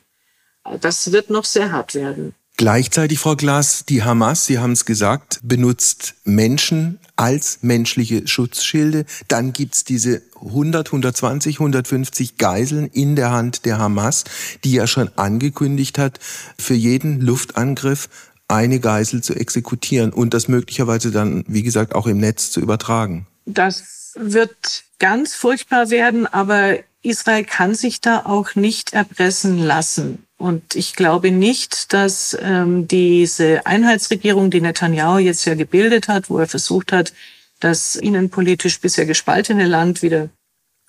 [0.81, 2.35] Das wird noch sehr hart werden.
[2.57, 9.07] Gleichzeitig, Frau Glas, die Hamas, Sie haben es gesagt, benutzt Menschen als menschliche Schutzschilde.
[9.27, 14.23] Dann gibt's diese 100, 120, 150 Geiseln in der Hand der Hamas,
[14.63, 16.21] die ja schon angekündigt hat,
[16.57, 18.09] für jeden Luftangriff
[18.47, 23.27] eine Geisel zu exekutieren und das möglicherweise dann, wie gesagt, auch im Netz zu übertragen.
[23.47, 30.24] Das wird ganz furchtbar werden, aber Israel kann sich da auch nicht erpressen lassen.
[30.37, 36.39] Und ich glaube nicht, dass ähm, diese Einheitsregierung, die Netanyahu jetzt ja gebildet hat, wo
[36.39, 37.13] er versucht hat,
[37.61, 40.29] das innenpolitisch bisher gespaltene Land wieder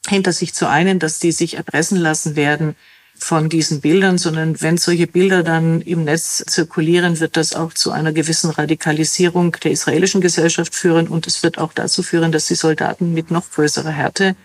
[0.08, 2.76] hinter sich zu einen, dass die sich erpressen lassen werden
[3.18, 7.92] von diesen Bildern, sondern wenn solche Bilder dann im Netz zirkulieren, wird das auch zu
[7.92, 12.56] einer gewissen Radikalisierung der israelischen Gesellschaft führen und es wird auch dazu führen, dass die
[12.56, 14.36] Soldaten mit noch größerer Härte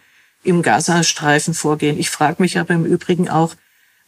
[0.44, 1.98] im Gazastreifen vorgehen.
[1.98, 3.54] Ich frage mich aber im Übrigen auch,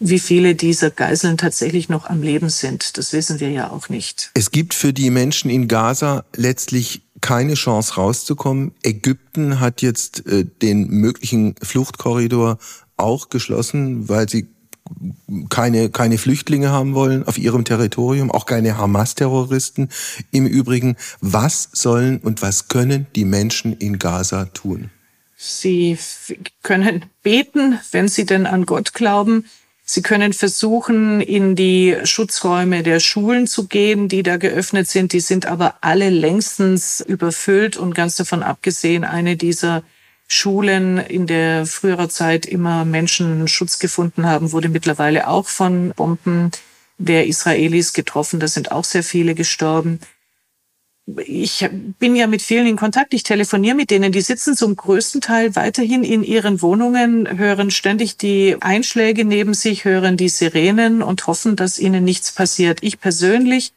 [0.02, 2.98] wie viele dieser Geiseln tatsächlich noch am Leben sind.
[2.98, 4.30] Das wissen wir ja auch nicht.
[4.34, 8.72] Es gibt für die Menschen in Gaza letztlich keine Chance rauszukommen.
[8.82, 12.58] Ägypten hat jetzt äh, den möglichen Fluchtkorridor
[12.96, 14.48] auch geschlossen, weil sie
[15.48, 19.88] keine, keine Flüchtlinge haben wollen auf ihrem Territorium, auch keine Hamas-Terroristen.
[20.32, 24.90] Im Übrigen, was sollen und was können die Menschen in Gaza tun?
[25.36, 25.98] Sie
[26.62, 29.46] können beten, wenn sie denn an Gott glauben.
[29.94, 35.12] Sie können versuchen, in die Schutzräume der Schulen zu gehen, die da geöffnet sind.
[35.12, 39.82] Die sind aber alle längstens überfüllt und ganz davon abgesehen, eine dieser
[40.26, 46.52] Schulen in der früherer Zeit immer Menschen Schutz gefunden haben, wurde mittlerweile auch von Bomben
[46.96, 48.40] der Israelis getroffen.
[48.40, 50.00] Da sind auch sehr viele gestorben
[51.06, 55.20] ich bin ja mit vielen in Kontakt, ich telefoniere mit denen, die sitzen zum größten
[55.20, 61.26] Teil weiterhin in ihren Wohnungen, hören ständig die Einschläge neben sich, hören die Sirenen und
[61.26, 62.78] hoffen, dass ihnen nichts passiert.
[62.82, 63.72] Ich persönlich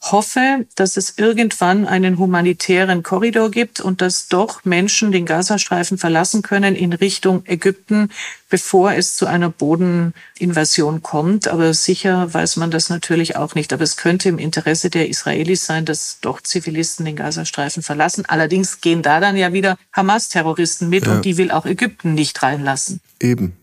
[0.00, 6.42] hoffe, dass es irgendwann einen humanitären Korridor gibt und dass doch Menschen den Gazastreifen verlassen
[6.42, 8.08] können in Richtung Ägypten,
[8.48, 11.48] bevor es zu einer Bodeninvasion kommt.
[11.48, 13.72] Aber sicher weiß man das natürlich auch nicht.
[13.72, 18.24] Aber es könnte im Interesse der Israelis sein, dass doch Zivilisten den Gazastreifen verlassen.
[18.26, 21.12] Allerdings gehen da dann ja wieder Hamas-Terroristen mit ja.
[21.12, 23.00] und die will auch Ägypten nicht reinlassen.
[23.20, 23.59] Eben.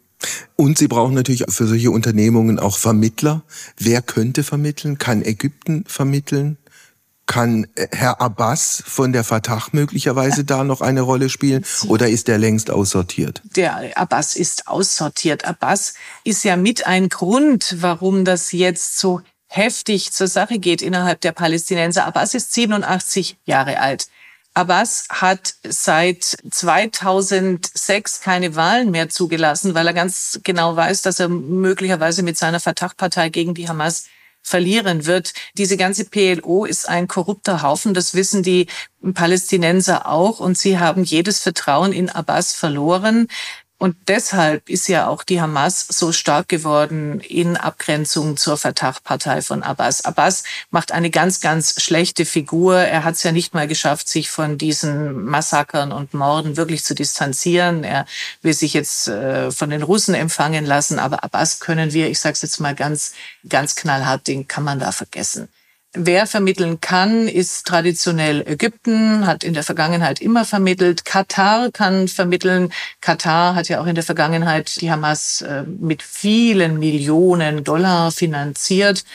[0.56, 3.44] Und Sie brauchen natürlich für solche Unternehmungen auch Vermittler.
[3.78, 4.98] Wer könnte vermitteln?
[4.98, 6.58] Kann Ägypten vermitteln?
[7.28, 12.30] Kann äh, Herr Abbas von der Fatah möglicherweise da noch eine Rolle spielen oder ist
[12.30, 13.42] er längst aussortiert?
[13.56, 15.46] Der Abbas ist aussortiert.
[15.46, 21.22] Abbas ist ja mit ein Grund, warum das jetzt so heftig zur Sache geht innerhalb
[21.22, 22.06] der Palästinenser.
[22.06, 24.08] Abbas ist 87 Jahre alt.
[24.58, 31.30] Abbas hat seit 2006 keine Wahlen mehr zugelassen, weil er ganz genau weiß, dass er
[31.30, 34.08] möglicherweise mit seiner Fatah-Partei gegen die Hamas
[34.42, 35.34] verlieren wird.
[35.60, 38.66] Diese ganze PLO ist ein korrupter Haufen, das wissen die
[39.14, 43.28] Palästinenser auch und sie haben jedes Vertrauen in Abbas verloren.
[43.80, 49.62] Und deshalb ist ja auch die Hamas so stark geworden in Abgrenzung zur Fatah-Partei von
[49.62, 50.04] Abbas.
[50.04, 52.76] Abbas macht eine ganz, ganz schlechte Figur.
[52.76, 56.96] Er hat es ja nicht mal geschafft, sich von diesen Massakern und Morden wirklich zu
[56.96, 57.84] distanzieren.
[57.84, 58.08] Er
[58.42, 60.98] will sich jetzt äh, von den Russen empfangen lassen.
[60.98, 63.14] Aber Abbas können wir, ich sage es jetzt mal ganz,
[63.48, 65.50] ganz knallhart, den kann man da vergessen.
[66.00, 71.06] Wer vermitteln kann, ist traditionell Ägypten, hat in der Vergangenheit immer vermittelt.
[71.06, 72.72] Katar kann vermitteln.
[73.02, 79.06] Katar hat ja auch in der Vergangenheit die Hamas äh, mit vielen Millionen Dollar finanziert.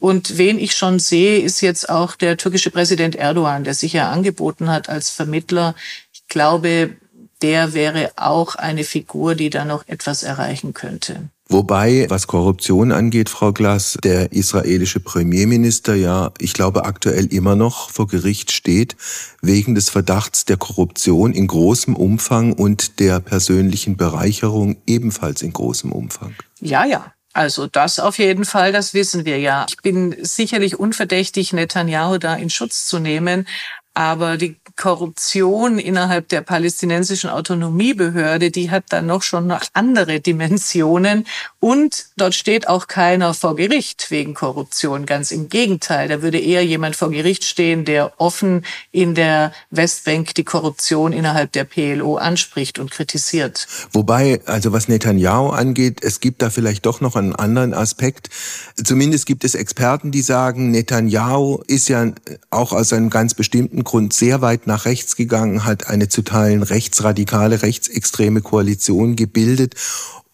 [0.00, 4.10] Und wen ich schon sehe, ist jetzt auch der türkische Präsident Erdogan, der sich ja
[4.10, 5.76] angeboten hat als Vermittler.
[6.12, 6.96] Ich glaube,
[7.40, 11.28] der wäre auch eine Figur, die da noch etwas erreichen könnte.
[11.52, 17.90] Wobei, was Korruption angeht, Frau Glass, der israelische Premierminister ja, ich glaube, aktuell immer noch
[17.90, 18.96] vor Gericht steht,
[19.42, 25.92] wegen des Verdachts der Korruption in großem Umfang und der persönlichen Bereicherung ebenfalls in großem
[25.92, 26.34] Umfang.
[26.60, 27.12] Ja, ja.
[27.34, 29.66] Also das auf jeden Fall, das wissen wir ja.
[29.68, 33.46] Ich bin sicherlich unverdächtig, Netanyahu da in Schutz zu nehmen.
[33.94, 41.26] Aber die Korruption innerhalb der palästinensischen Autonomiebehörde, die hat dann noch schon noch andere Dimensionen.
[41.60, 45.06] Und dort steht auch keiner vor Gericht wegen Korruption.
[45.06, 46.08] Ganz im Gegenteil.
[46.08, 51.52] Da würde eher jemand vor Gericht stehen, der offen in der Westbank die Korruption innerhalb
[51.52, 53.66] der PLO anspricht und kritisiert.
[53.92, 58.30] Wobei, also was Netanyahu angeht, es gibt da vielleicht doch noch einen anderen Aspekt.
[58.82, 62.12] Zumindest gibt es Experten, die sagen, Netanyahu ist ja
[62.50, 66.62] auch aus einem ganz bestimmten Grund sehr weit nach rechts gegangen, hat eine zu Teilen
[66.62, 69.74] rechtsradikale, rechtsextreme Koalition gebildet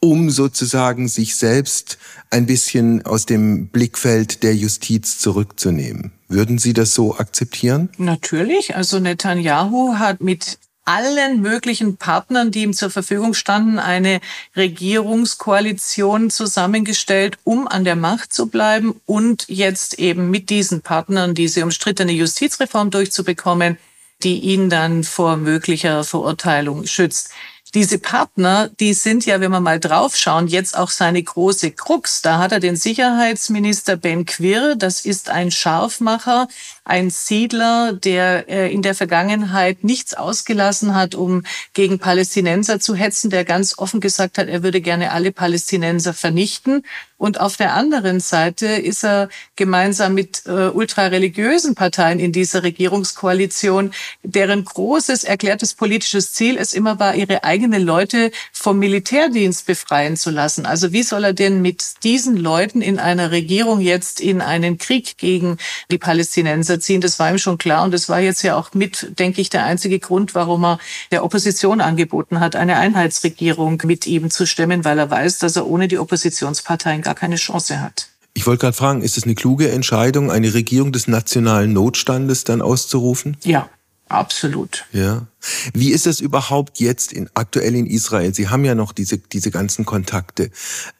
[0.00, 1.98] um sozusagen sich selbst
[2.30, 6.12] ein bisschen aus dem Blickfeld der Justiz zurückzunehmen.
[6.28, 7.88] Würden Sie das so akzeptieren?
[7.98, 8.76] Natürlich.
[8.76, 14.20] Also Netanyahu hat mit allen möglichen Partnern, die ihm zur Verfügung standen, eine
[14.56, 21.62] Regierungskoalition zusammengestellt, um an der Macht zu bleiben und jetzt eben mit diesen Partnern diese
[21.64, 23.76] umstrittene Justizreform durchzubekommen,
[24.22, 27.30] die ihn dann vor möglicher Verurteilung schützt.
[27.74, 32.22] diese Partner, die sind ja, wenn wir mal draufschauen, jetzt auch seine große Krux.
[32.22, 36.48] Da hat er den Sicherheitsminister Ben Quir, das ist ein Scharfmacher,
[36.84, 43.28] ein Siedler, der äh, in der Vergangenheit nichts ausgelassen hat, um gegen Palästinenser zu hetzen,
[43.28, 46.84] der ganz offen gesagt hat, er würde gerne alle Palästinenser vernichten.
[47.18, 53.90] Und auf der anderen Seite ist er gemeinsam mit äh, ultrareligiösen Parteien in dieser Regierungskoalition,
[54.22, 60.30] deren großes erklärtes politisches Ziel es immer war, ihre eigenen Leute vom Militärdienst befreien zu
[60.30, 60.64] lassen.
[60.64, 65.18] Also wie soll er denn mit diesen Leuten in einer Regierung jetzt in einen Krieg
[65.18, 65.56] gegen
[65.90, 67.00] die Palästinenser ziehen?
[67.00, 67.82] Das war ihm schon klar.
[67.82, 70.78] Und das war jetzt ja auch mit, denke ich, der einzige Grund, warum er
[71.10, 75.66] der Opposition angeboten hat, eine Einheitsregierung mit ihm zu stemmen, weil er weiß, dass er
[75.66, 78.10] ohne die Oppositionsparteien gar keine Chance hat.
[78.34, 82.60] Ich wollte gerade fragen, ist es eine kluge Entscheidung, eine Regierung des nationalen Notstandes dann
[82.60, 83.38] auszurufen?
[83.44, 83.70] Ja,
[84.10, 84.84] absolut.
[84.92, 85.26] Ja.
[85.72, 88.34] Wie ist es überhaupt jetzt in, aktuell in Israel?
[88.34, 90.50] Sie haben ja noch diese, diese ganzen Kontakte.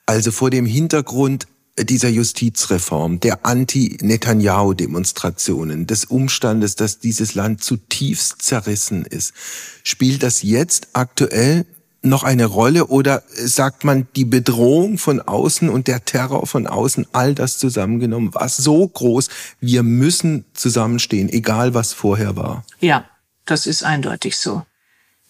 [0.06, 1.46] Also vor dem Hintergrund
[1.78, 9.34] dieser Justizreform, der Anti-Netanyahu-Demonstrationen, des Umstandes, dass dieses Land zutiefst zerrissen ist,
[9.84, 11.66] spielt das jetzt aktuell
[12.02, 17.08] noch eine Rolle oder sagt man, die Bedrohung von außen und der Terror von außen,
[17.12, 19.28] all das zusammengenommen, war so groß,
[19.61, 22.64] wir müssen zusammenstehen, egal was vorher war?
[22.80, 23.04] Ja,
[23.44, 24.62] das ist eindeutig so.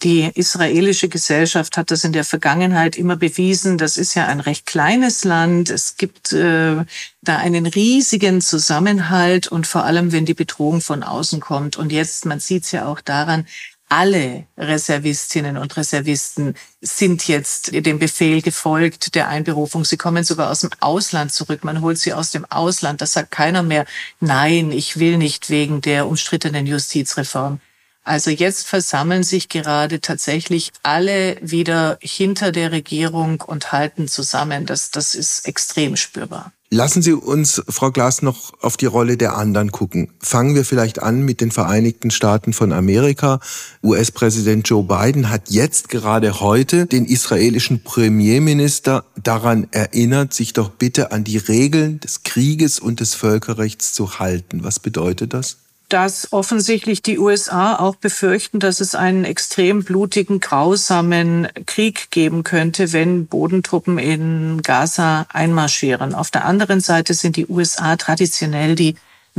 [0.04, 3.78] Die israelische Gesellschaft hat das in der Vergangenheit immer bewiesen.
[3.78, 5.70] Das ist ja ein recht kleines Land.
[5.70, 6.85] Es gibt äh,
[7.20, 11.76] da einen riesigen Zusammenhalt und vor allem, wenn die Bedrohung von außen kommt.
[11.76, 13.46] Und jetzt, man sieht es ja auch daran,
[13.88, 19.85] alle Reservistinnen und Reservisten sind jetzt dem Befehl gefolgt der Einberufung.
[19.85, 21.64] Sie kommen sogar aus dem Ausland zurück.
[21.64, 23.01] Man holt sie aus dem Ausland.
[23.01, 23.87] Das sagt keiner mehr,
[24.20, 27.61] nein, ich will nicht wegen der umstrittenen Justizreform.
[28.05, 34.64] Also jetzt versammeln sich gerade tatsächlich alle wieder hinter der Regierung und halten zusammen.
[34.64, 36.53] Das, das ist extrem spürbar.
[36.70, 40.11] Lassen Sie uns, Frau Glas, noch auf die Rolle der anderen gucken.
[40.20, 43.40] Fangen wir vielleicht an mit den Vereinigten Staaten von Amerika.
[43.83, 51.11] US-Präsident Joe Biden hat jetzt gerade heute den israelischen Premierminister daran erinnert, sich doch bitte
[51.11, 54.62] an die Regeln des Krieges und des Völkerrechts zu halten.
[54.62, 55.57] Was bedeutet das?
[55.88, 62.92] Dass offensichtlich die USA auch befürchten, dass es einen extrem blutigen, grausamen Krieg geben könnte,
[62.92, 66.14] wenn Bodentruppen in Gaza einmarschieren.
[66.14, 68.96] Auf der anderen Seite sind die USA traditionell die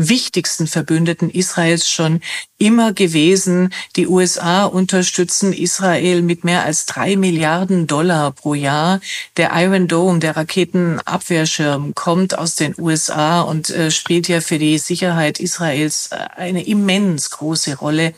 [0.08, 2.22] wichtigsten Verbündeten Israels schon
[2.58, 3.74] immer gewesen.
[3.96, 9.02] Die USA unterstützen Israel mit mehr als drei Milliarden Dollar pro Jahr.
[9.38, 14.78] Der Iron Dome, der Raketenabwehrschirm, kommt aus den USA und äh, spielt ja für die
[14.78, 18.14] Sicherheit Israels äh, eine immens große Rolle.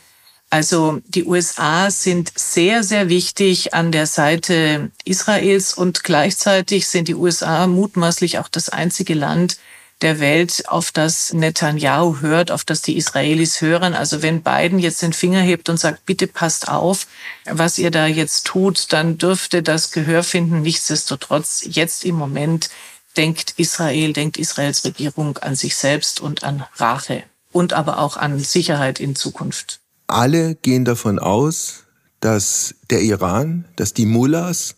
[0.52, 7.16] Also die USA sind sehr, sehr wichtig an der Seite Israels und gleichzeitig sind die
[7.16, 9.58] USA mutmaßlich auch das einzige Land,
[10.02, 13.94] der Welt, auf das Netanyahu hört, auf das die Israelis hören.
[13.94, 17.08] Also wenn Biden jetzt den Finger hebt und sagt, bitte passt auf,
[17.46, 20.62] was ihr da jetzt tut, dann dürfte das Gehör finden.
[20.62, 22.70] Nichtsdestotrotz, jetzt im Moment
[23.18, 28.40] denkt Israel, denkt Israels Regierung an sich selbst und an Rache und aber auch an
[28.40, 29.80] Sicherheit in Zukunft.
[30.08, 31.84] Alle gehen davon aus,
[32.20, 34.76] dass der Iran, dass die Mullahs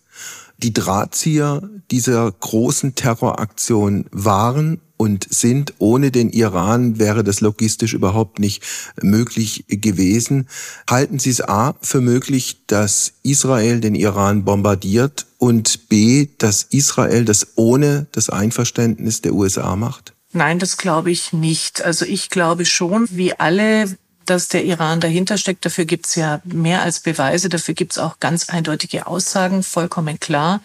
[0.64, 5.74] die Drahtzieher dieser großen Terroraktion waren und sind.
[5.80, 8.64] Ohne den Iran wäre das logistisch überhaupt nicht
[9.02, 10.48] möglich gewesen.
[10.90, 17.26] Halten Sie es A für möglich, dass Israel den Iran bombardiert und B, dass Israel
[17.26, 20.14] das ohne das Einverständnis der USA macht?
[20.32, 21.84] Nein, das glaube ich nicht.
[21.84, 25.66] Also ich glaube schon, wie alle dass der Iran dahinter steckt.
[25.66, 30.20] Dafür gibt es ja mehr als Beweise, dafür gibt es auch ganz eindeutige Aussagen, vollkommen
[30.20, 30.62] klar.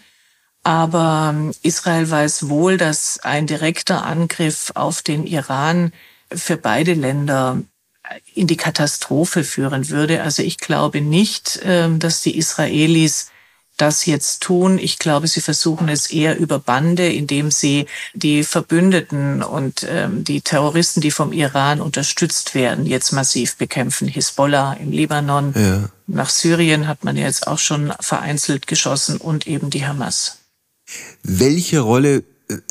[0.63, 5.93] Aber ähm, Israel weiß wohl, dass ein direkter Angriff auf den Iran
[6.31, 7.61] für beide Länder
[8.33, 10.23] in die Katastrophe führen würde.
[10.23, 13.31] Also ich glaube nicht, ähm, dass die Israelis
[13.81, 14.77] das jetzt tun.
[14.77, 20.41] Ich glaube, sie versuchen es eher über Bande, indem sie die Verbündeten und ähm, die
[20.41, 24.07] Terroristen, die vom Iran unterstützt werden, jetzt massiv bekämpfen.
[24.07, 25.89] Hisbollah im Libanon, ja.
[26.07, 30.37] nach Syrien hat man jetzt auch schon vereinzelt geschossen und eben die Hamas.
[31.23, 32.23] Welche Rolle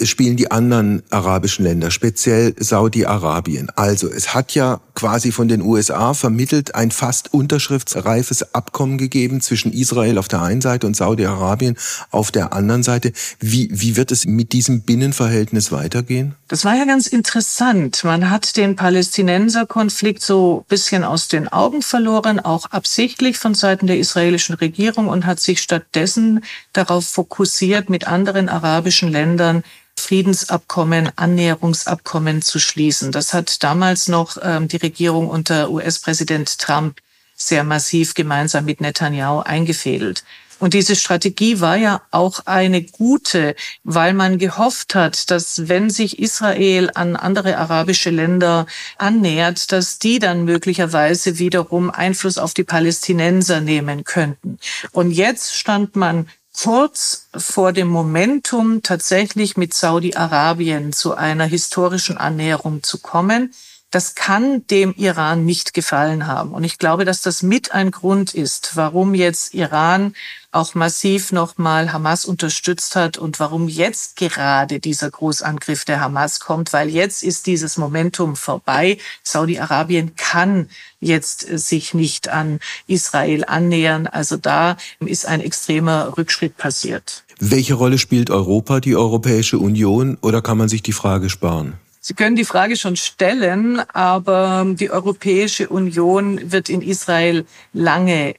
[0.02, 3.70] spielen die anderen arabischen Länder, speziell Saudi-Arabien.
[3.76, 9.72] Also es hat ja quasi von den USA vermittelt ein fast unterschriftsreifes Abkommen gegeben zwischen
[9.72, 11.76] Israel auf der einen Seite und Saudi-Arabien
[12.10, 13.12] auf der anderen Seite.
[13.38, 16.34] Wie, wie wird es mit diesem Binnenverhältnis weitergehen?
[16.48, 18.02] Das war ja ganz interessant.
[18.02, 23.98] Man hat den Palästinenser-Konflikt so bisschen aus den Augen verloren, auch absichtlich von Seiten der
[23.98, 29.62] israelischen Regierung und hat sich stattdessen darauf fokussiert, mit anderen arabischen Ländern
[29.98, 33.12] Friedensabkommen, Annäherungsabkommen zu schließen.
[33.12, 37.00] Das hat damals noch ähm, die Regierung unter US-Präsident Trump
[37.34, 40.24] sehr massiv gemeinsam mit Netanyahu eingefädelt.
[40.60, 46.18] Und diese Strategie war ja auch eine gute, weil man gehofft hat, dass wenn sich
[46.18, 53.60] Israel an andere arabische Länder annähert, dass die dann möglicherweise wiederum Einfluss auf die Palästinenser
[53.60, 54.58] nehmen könnten.
[54.90, 56.26] Und jetzt stand man
[56.62, 63.54] kurz vor dem Momentum, tatsächlich mit Saudi-Arabien zu einer historischen Annäherung zu kommen.
[63.90, 66.52] Das kann dem Iran nicht gefallen haben.
[66.52, 70.14] Und ich glaube, dass das mit ein Grund ist, warum jetzt Iran
[70.50, 76.72] auch massiv nochmal Hamas unterstützt hat und warum jetzt gerade dieser Großangriff der Hamas kommt,
[76.72, 78.98] weil jetzt ist dieses Momentum vorbei.
[79.22, 80.68] Saudi-Arabien kann
[81.00, 84.06] jetzt sich nicht an Israel annähern.
[84.06, 87.24] Also da ist ein extremer Rückschritt passiert.
[87.40, 91.74] Welche Rolle spielt Europa, die Europäische Union, oder kann man sich die Frage sparen?
[92.00, 98.34] Sie können die Frage schon stellen, aber die Europäische Union wird in Israel lange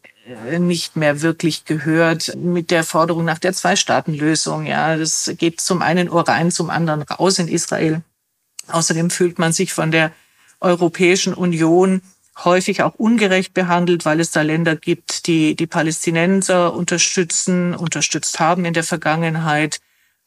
[0.51, 4.65] äh, nicht mehr wirklich gehört mit der Forderung nach der Zwei-Staaten-Lösung.
[4.65, 8.01] Ja, das geht zum einen Ohr rein, zum anderen raus in Israel.
[8.67, 10.11] Außerdem fühlt man sich von der
[10.61, 12.01] Europäischen Union
[12.43, 18.65] häufig auch ungerecht behandelt, weil es da Länder gibt, die die Palästinenser unterstützen, unterstützt haben
[18.65, 19.79] in der Vergangenheit.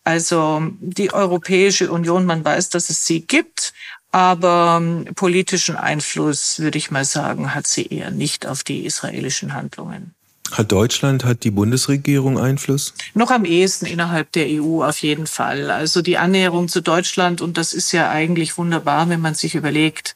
[0.05, 3.73] Also die Europäische Union, man weiß, dass es sie gibt,
[4.11, 9.55] aber ähm, politischen Einfluss, würde ich mal sagen, hat sie eher nicht auf die israelischen
[9.55, 10.15] Handlungen.
[10.51, 12.93] Hat Deutschland, hat die Bundesregierung Einfluss?
[13.15, 15.71] Noch am ehesten innerhalb der EU auf jeden Fall.
[15.71, 20.15] Also die Annäherung zu Deutschland, und das ist ja eigentlich wunderbar, wenn man sich überlegt,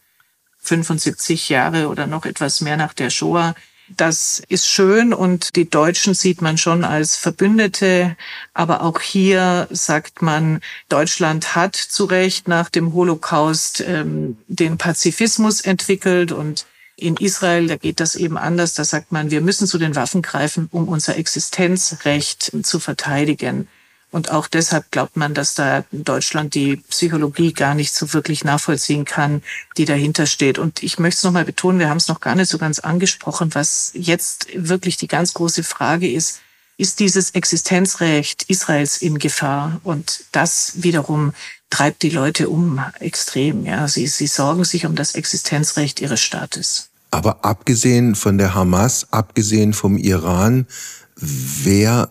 [0.59, 3.55] 75 Jahre oder noch etwas mehr nach der Shoah,
[3.89, 8.17] das ist schön und die Deutschen sieht man schon als Verbündete.
[8.55, 15.61] Aber auch hier sagt man, Deutschland hat zu Recht nach dem Holocaust ähm, den Pazifismus
[15.61, 16.67] entwickelt und
[16.97, 18.73] in Israel, da geht das eben anders.
[18.73, 23.69] Da sagt man, wir müssen zu den Waffen greifen, um unser Existenzrecht zu verteidigen.
[24.11, 29.05] Und auch deshalb glaubt man, dass da Deutschland die Psychologie gar nicht so wirklich nachvollziehen
[29.05, 29.43] kann,
[29.77, 30.59] die dahinter steht.
[30.59, 33.55] Und ich möchte es nochmal betonen, wir haben es noch gar nicht so ganz angesprochen,
[33.55, 36.41] was jetzt wirklich die ganz große Frage ist,
[36.79, 39.81] ist dieses Existenzrecht Israels in Gefahr?
[39.83, 41.33] Und das wiederum
[41.71, 43.65] treibt die Leute um extrem.
[43.65, 46.91] Ja, sie, sie sorgen sich um das Existenzrecht ihres Staates.
[47.11, 50.67] Aber abgesehen von der Hamas, abgesehen vom Iran,
[51.17, 52.11] wer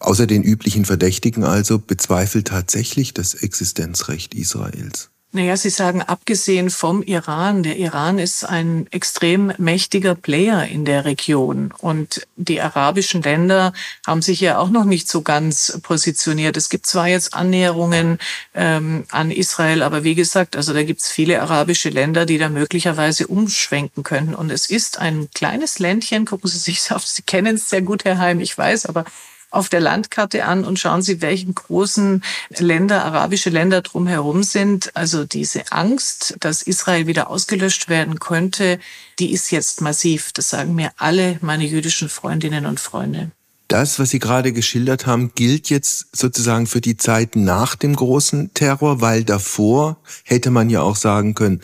[0.00, 5.10] außer den üblichen Verdächtigen also bezweifelt tatsächlich das Existenzrecht Israels.
[5.30, 11.04] Naja, Sie sagen, abgesehen vom Iran, der Iran ist ein extrem mächtiger Player in der
[11.04, 11.70] Region.
[11.76, 13.74] Und die arabischen Länder
[14.06, 16.56] haben sich ja auch noch nicht so ganz positioniert.
[16.56, 18.18] Es gibt zwar jetzt Annäherungen
[18.54, 22.48] ähm, an Israel, aber wie gesagt, also da gibt es viele arabische Länder, die da
[22.48, 24.34] möglicherweise umschwenken könnten.
[24.34, 28.06] Und es ist ein kleines Ländchen, gucken Sie sich auf, Sie kennen es sehr gut,
[28.06, 29.04] Herr Heim, ich weiß, aber
[29.50, 32.22] auf der Landkarte an und schauen Sie, welchen großen
[32.58, 34.94] Länder, arabische Länder drumherum sind.
[34.94, 38.78] Also diese Angst, dass Israel wieder ausgelöscht werden könnte,
[39.18, 40.32] die ist jetzt massiv.
[40.32, 43.30] Das sagen mir alle meine jüdischen Freundinnen und Freunde.
[43.68, 48.54] Das, was Sie gerade geschildert haben, gilt jetzt sozusagen für die Zeit nach dem großen
[48.54, 51.60] Terror, weil davor hätte man ja auch sagen können,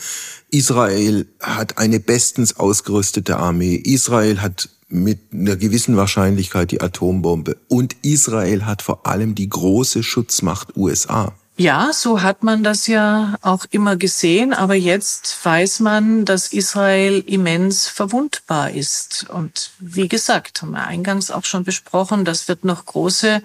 [0.51, 3.77] Israel hat eine bestens ausgerüstete Armee.
[3.77, 7.57] Israel hat mit einer gewissen Wahrscheinlichkeit die Atombombe.
[7.69, 11.35] Und Israel hat vor allem die große Schutzmacht USA.
[11.57, 17.23] Ja, so hat man das ja auch immer gesehen, aber jetzt weiß man, dass Israel
[17.27, 19.27] immens verwundbar ist.
[19.31, 23.41] Und wie gesagt, haben wir eingangs auch schon besprochen, das wird noch große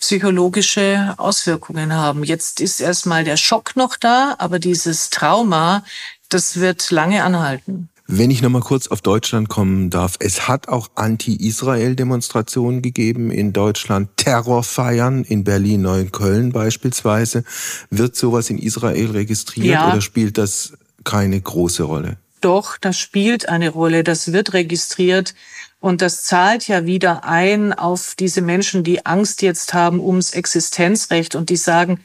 [0.00, 2.24] psychologische Auswirkungen haben.
[2.24, 5.84] Jetzt ist erstmal der Schock noch da, aber dieses Trauma,
[6.30, 7.89] das wird lange anhalten.
[8.12, 14.08] Wenn ich nochmal kurz auf Deutschland kommen darf, es hat auch Anti-Israel-Demonstrationen gegeben in Deutschland,
[14.16, 17.44] Terrorfeiern in Berlin, Neukölln beispielsweise.
[17.88, 19.92] Wird sowas in Israel registriert ja.
[19.92, 20.72] oder spielt das
[21.04, 22.16] keine große Rolle?
[22.40, 25.36] Doch, das spielt eine Rolle, das wird registriert
[25.78, 31.36] und das zahlt ja wieder ein auf diese Menschen, die Angst jetzt haben ums Existenzrecht
[31.36, 32.00] und die sagen,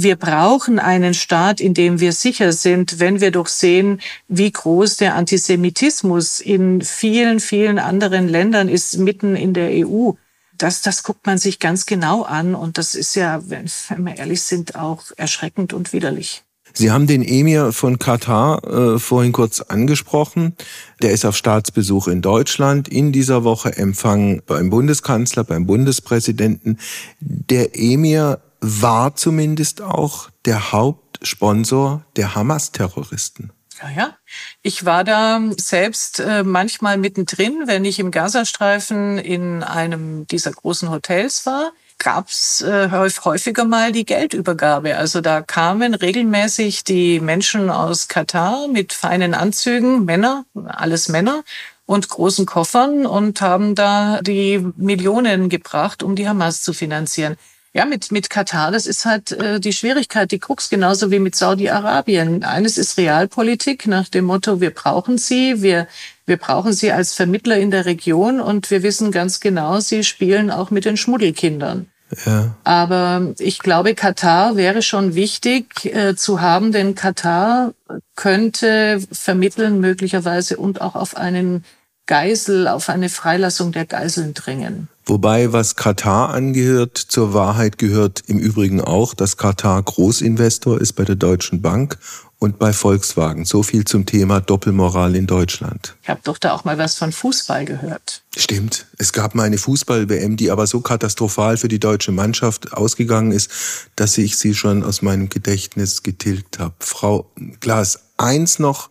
[0.00, 4.96] wir brauchen einen Staat, in dem wir sicher sind, wenn wir doch sehen, wie groß
[4.96, 10.12] der Antisemitismus in vielen, vielen anderen Ländern ist, mitten in der EU.
[10.56, 13.68] Das, das guckt man sich ganz genau an und das ist ja, wenn,
[13.98, 16.44] wir ehrlich sind, auch erschreckend und widerlich.
[16.74, 20.54] Sie haben den Emir von Katar äh, vorhin kurz angesprochen.
[21.02, 22.88] Der ist auf Staatsbesuch in Deutschland.
[22.88, 26.78] In dieser Woche Empfang beim Bundeskanzler, beim Bundespräsidenten.
[27.18, 33.52] Der Emir war zumindest auch der Hauptsponsor der Hamas-Terroristen.
[33.80, 34.16] Ja, ja.
[34.62, 40.90] Ich war da selbst äh, manchmal mittendrin, wenn ich im Gazastreifen in einem dieser großen
[40.90, 42.90] Hotels war gab's äh,
[43.24, 44.96] häufiger mal die Geldübergabe.
[44.96, 51.42] Also da kamen regelmäßig die Menschen aus Katar mit feinen Anzügen, Männer, alles Männer
[51.86, 57.36] und großen Koffern und haben da die Millionen gebracht, um die Hamas zu finanzieren.
[57.74, 61.36] Ja, mit, mit Katar, das ist halt äh, die Schwierigkeit, die Krux, genauso wie mit
[61.36, 62.42] Saudi-Arabien.
[62.42, 65.86] Eines ist Realpolitik nach dem Motto, wir brauchen sie, wir,
[66.24, 70.50] wir brauchen sie als Vermittler in der Region und wir wissen ganz genau, sie spielen
[70.50, 71.86] auch mit den Schmuddelkindern.
[72.24, 72.54] Ja.
[72.64, 77.74] Aber ich glaube, Katar wäre schon wichtig äh, zu haben, denn Katar
[78.16, 81.64] könnte vermitteln möglicherweise und auch auf einen
[82.08, 84.88] Geisel, auf eine Freilassung der Geiseln dringen.
[85.04, 91.04] Wobei, was Katar angehört, zur Wahrheit gehört im Übrigen auch, dass Katar Großinvestor ist bei
[91.04, 91.98] der Deutschen Bank
[92.38, 93.44] und bei Volkswagen.
[93.44, 95.96] So viel zum Thema Doppelmoral in Deutschland.
[96.02, 98.22] Ich habe doch da auch mal was von Fußball gehört.
[98.36, 98.86] Stimmt.
[98.96, 103.50] Es gab mal eine Fußball-WM, die aber so katastrophal für die deutsche Mannschaft ausgegangen ist,
[103.96, 106.74] dass ich sie schon aus meinem Gedächtnis getilgt habe.
[106.78, 107.30] Frau
[107.60, 108.88] Glas, eins noch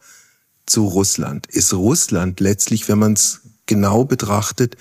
[0.67, 1.47] zu Russland.
[1.47, 4.77] Ist Russland letztlich, wenn man es genau betrachtet,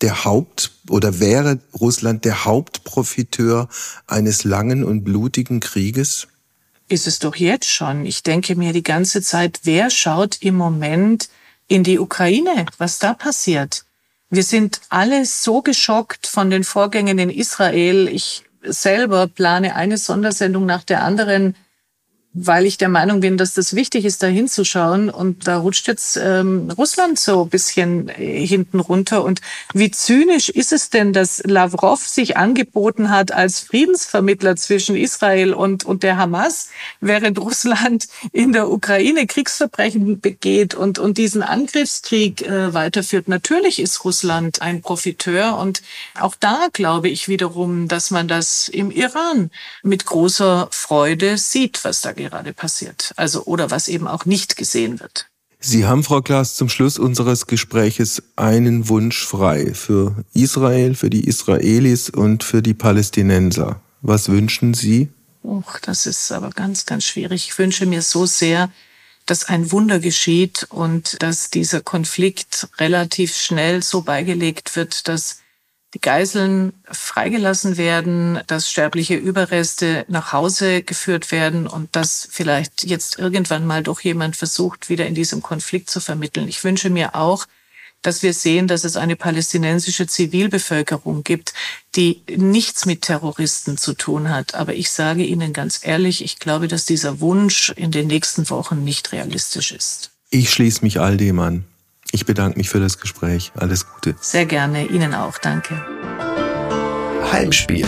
[0.00, 3.68] der Haupt oder wäre Russland der Hauptprofiteur
[4.06, 6.28] eines langen und blutigen Krieges?
[6.88, 8.04] Ist es doch jetzt schon.
[8.04, 11.28] Ich denke mir die ganze Zeit, wer schaut im Moment
[11.68, 13.84] in die Ukraine, was da passiert?
[14.28, 18.08] Wir sind alle so geschockt von den Vorgängen in Israel.
[18.08, 21.54] Ich selber plane eine Sondersendung nach der anderen
[22.34, 25.10] weil ich der Meinung bin, dass das wichtig ist, da hinzuschauen.
[25.10, 29.22] Und da rutscht jetzt ähm, Russland so ein bisschen äh, hinten runter.
[29.22, 29.40] Und
[29.74, 35.84] wie zynisch ist es denn, dass Lavrov sich angeboten hat als Friedensvermittler zwischen Israel und,
[35.84, 36.70] und der Hamas,
[37.00, 43.28] während Russland in der Ukraine Kriegsverbrechen begeht und, und diesen Angriffskrieg äh, weiterführt.
[43.28, 45.58] Natürlich ist Russland ein Profiteur.
[45.58, 45.82] Und
[46.18, 49.50] auch da glaube ich wiederum, dass man das im Iran
[49.82, 53.12] mit großer Freude sieht, was da gerade passiert.
[53.16, 55.26] Also oder was eben auch nicht gesehen wird.
[55.64, 61.24] Sie haben, Frau Klaas, zum Schluss unseres Gespräches einen Wunsch frei für Israel, für die
[61.28, 63.80] Israelis und für die Palästinenser.
[64.00, 65.08] Was wünschen Sie?
[65.44, 67.48] Och, das ist aber ganz, ganz schwierig.
[67.48, 68.70] Ich wünsche mir so sehr,
[69.26, 75.41] dass ein Wunder geschieht und dass dieser Konflikt relativ schnell so beigelegt wird, dass
[75.94, 83.18] die Geiseln freigelassen werden, dass sterbliche Überreste nach Hause geführt werden und dass vielleicht jetzt
[83.18, 86.48] irgendwann mal doch jemand versucht, wieder in diesem Konflikt zu vermitteln.
[86.48, 87.46] Ich wünsche mir auch,
[88.00, 91.54] dass wir sehen, dass es eine palästinensische Zivilbevölkerung gibt,
[91.94, 94.54] die nichts mit Terroristen zu tun hat.
[94.54, 98.82] Aber ich sage Ihnen ganz ehrlich, ich glaube, dass dieser Wunsch in den nächsten Wochen
[98.82, 100.10] nicht realistisch ist.
[100.30, 101.64] Ich schließe mich all dem an.
[102.12, 103.52] Ich bedanke mich für das Gespräch.
[103.56, 104.14] Alles Gute.
[104.20, 104.86] Sehr gerne.
[104.86, 105.38] Ihnen auch.
[105.38, 105.82] Danke.
[107.32, 107.86] Heimspiel.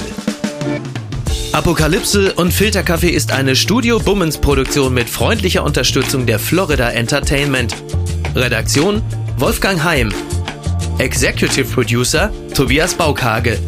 [1.52, 7.76] Apokalypse und Filterkaffee ist eine Studio Bummens Produktion mit freundlicher Unterstützung der Florida Entertainment.
[8.34, 9.02] Redaktion
[9.36, 10.12] Wolfgang Heim.
[10.98, 13.58] Executive Producer Tobias Baukage.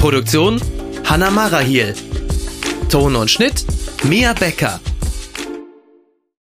[0.00, 0.60] Produktion
[1.04, 1.94] Hanna Marahiel.
[2.88, 3.64] Ton und Schnitt
[4.02, 4.80] Mia Becker.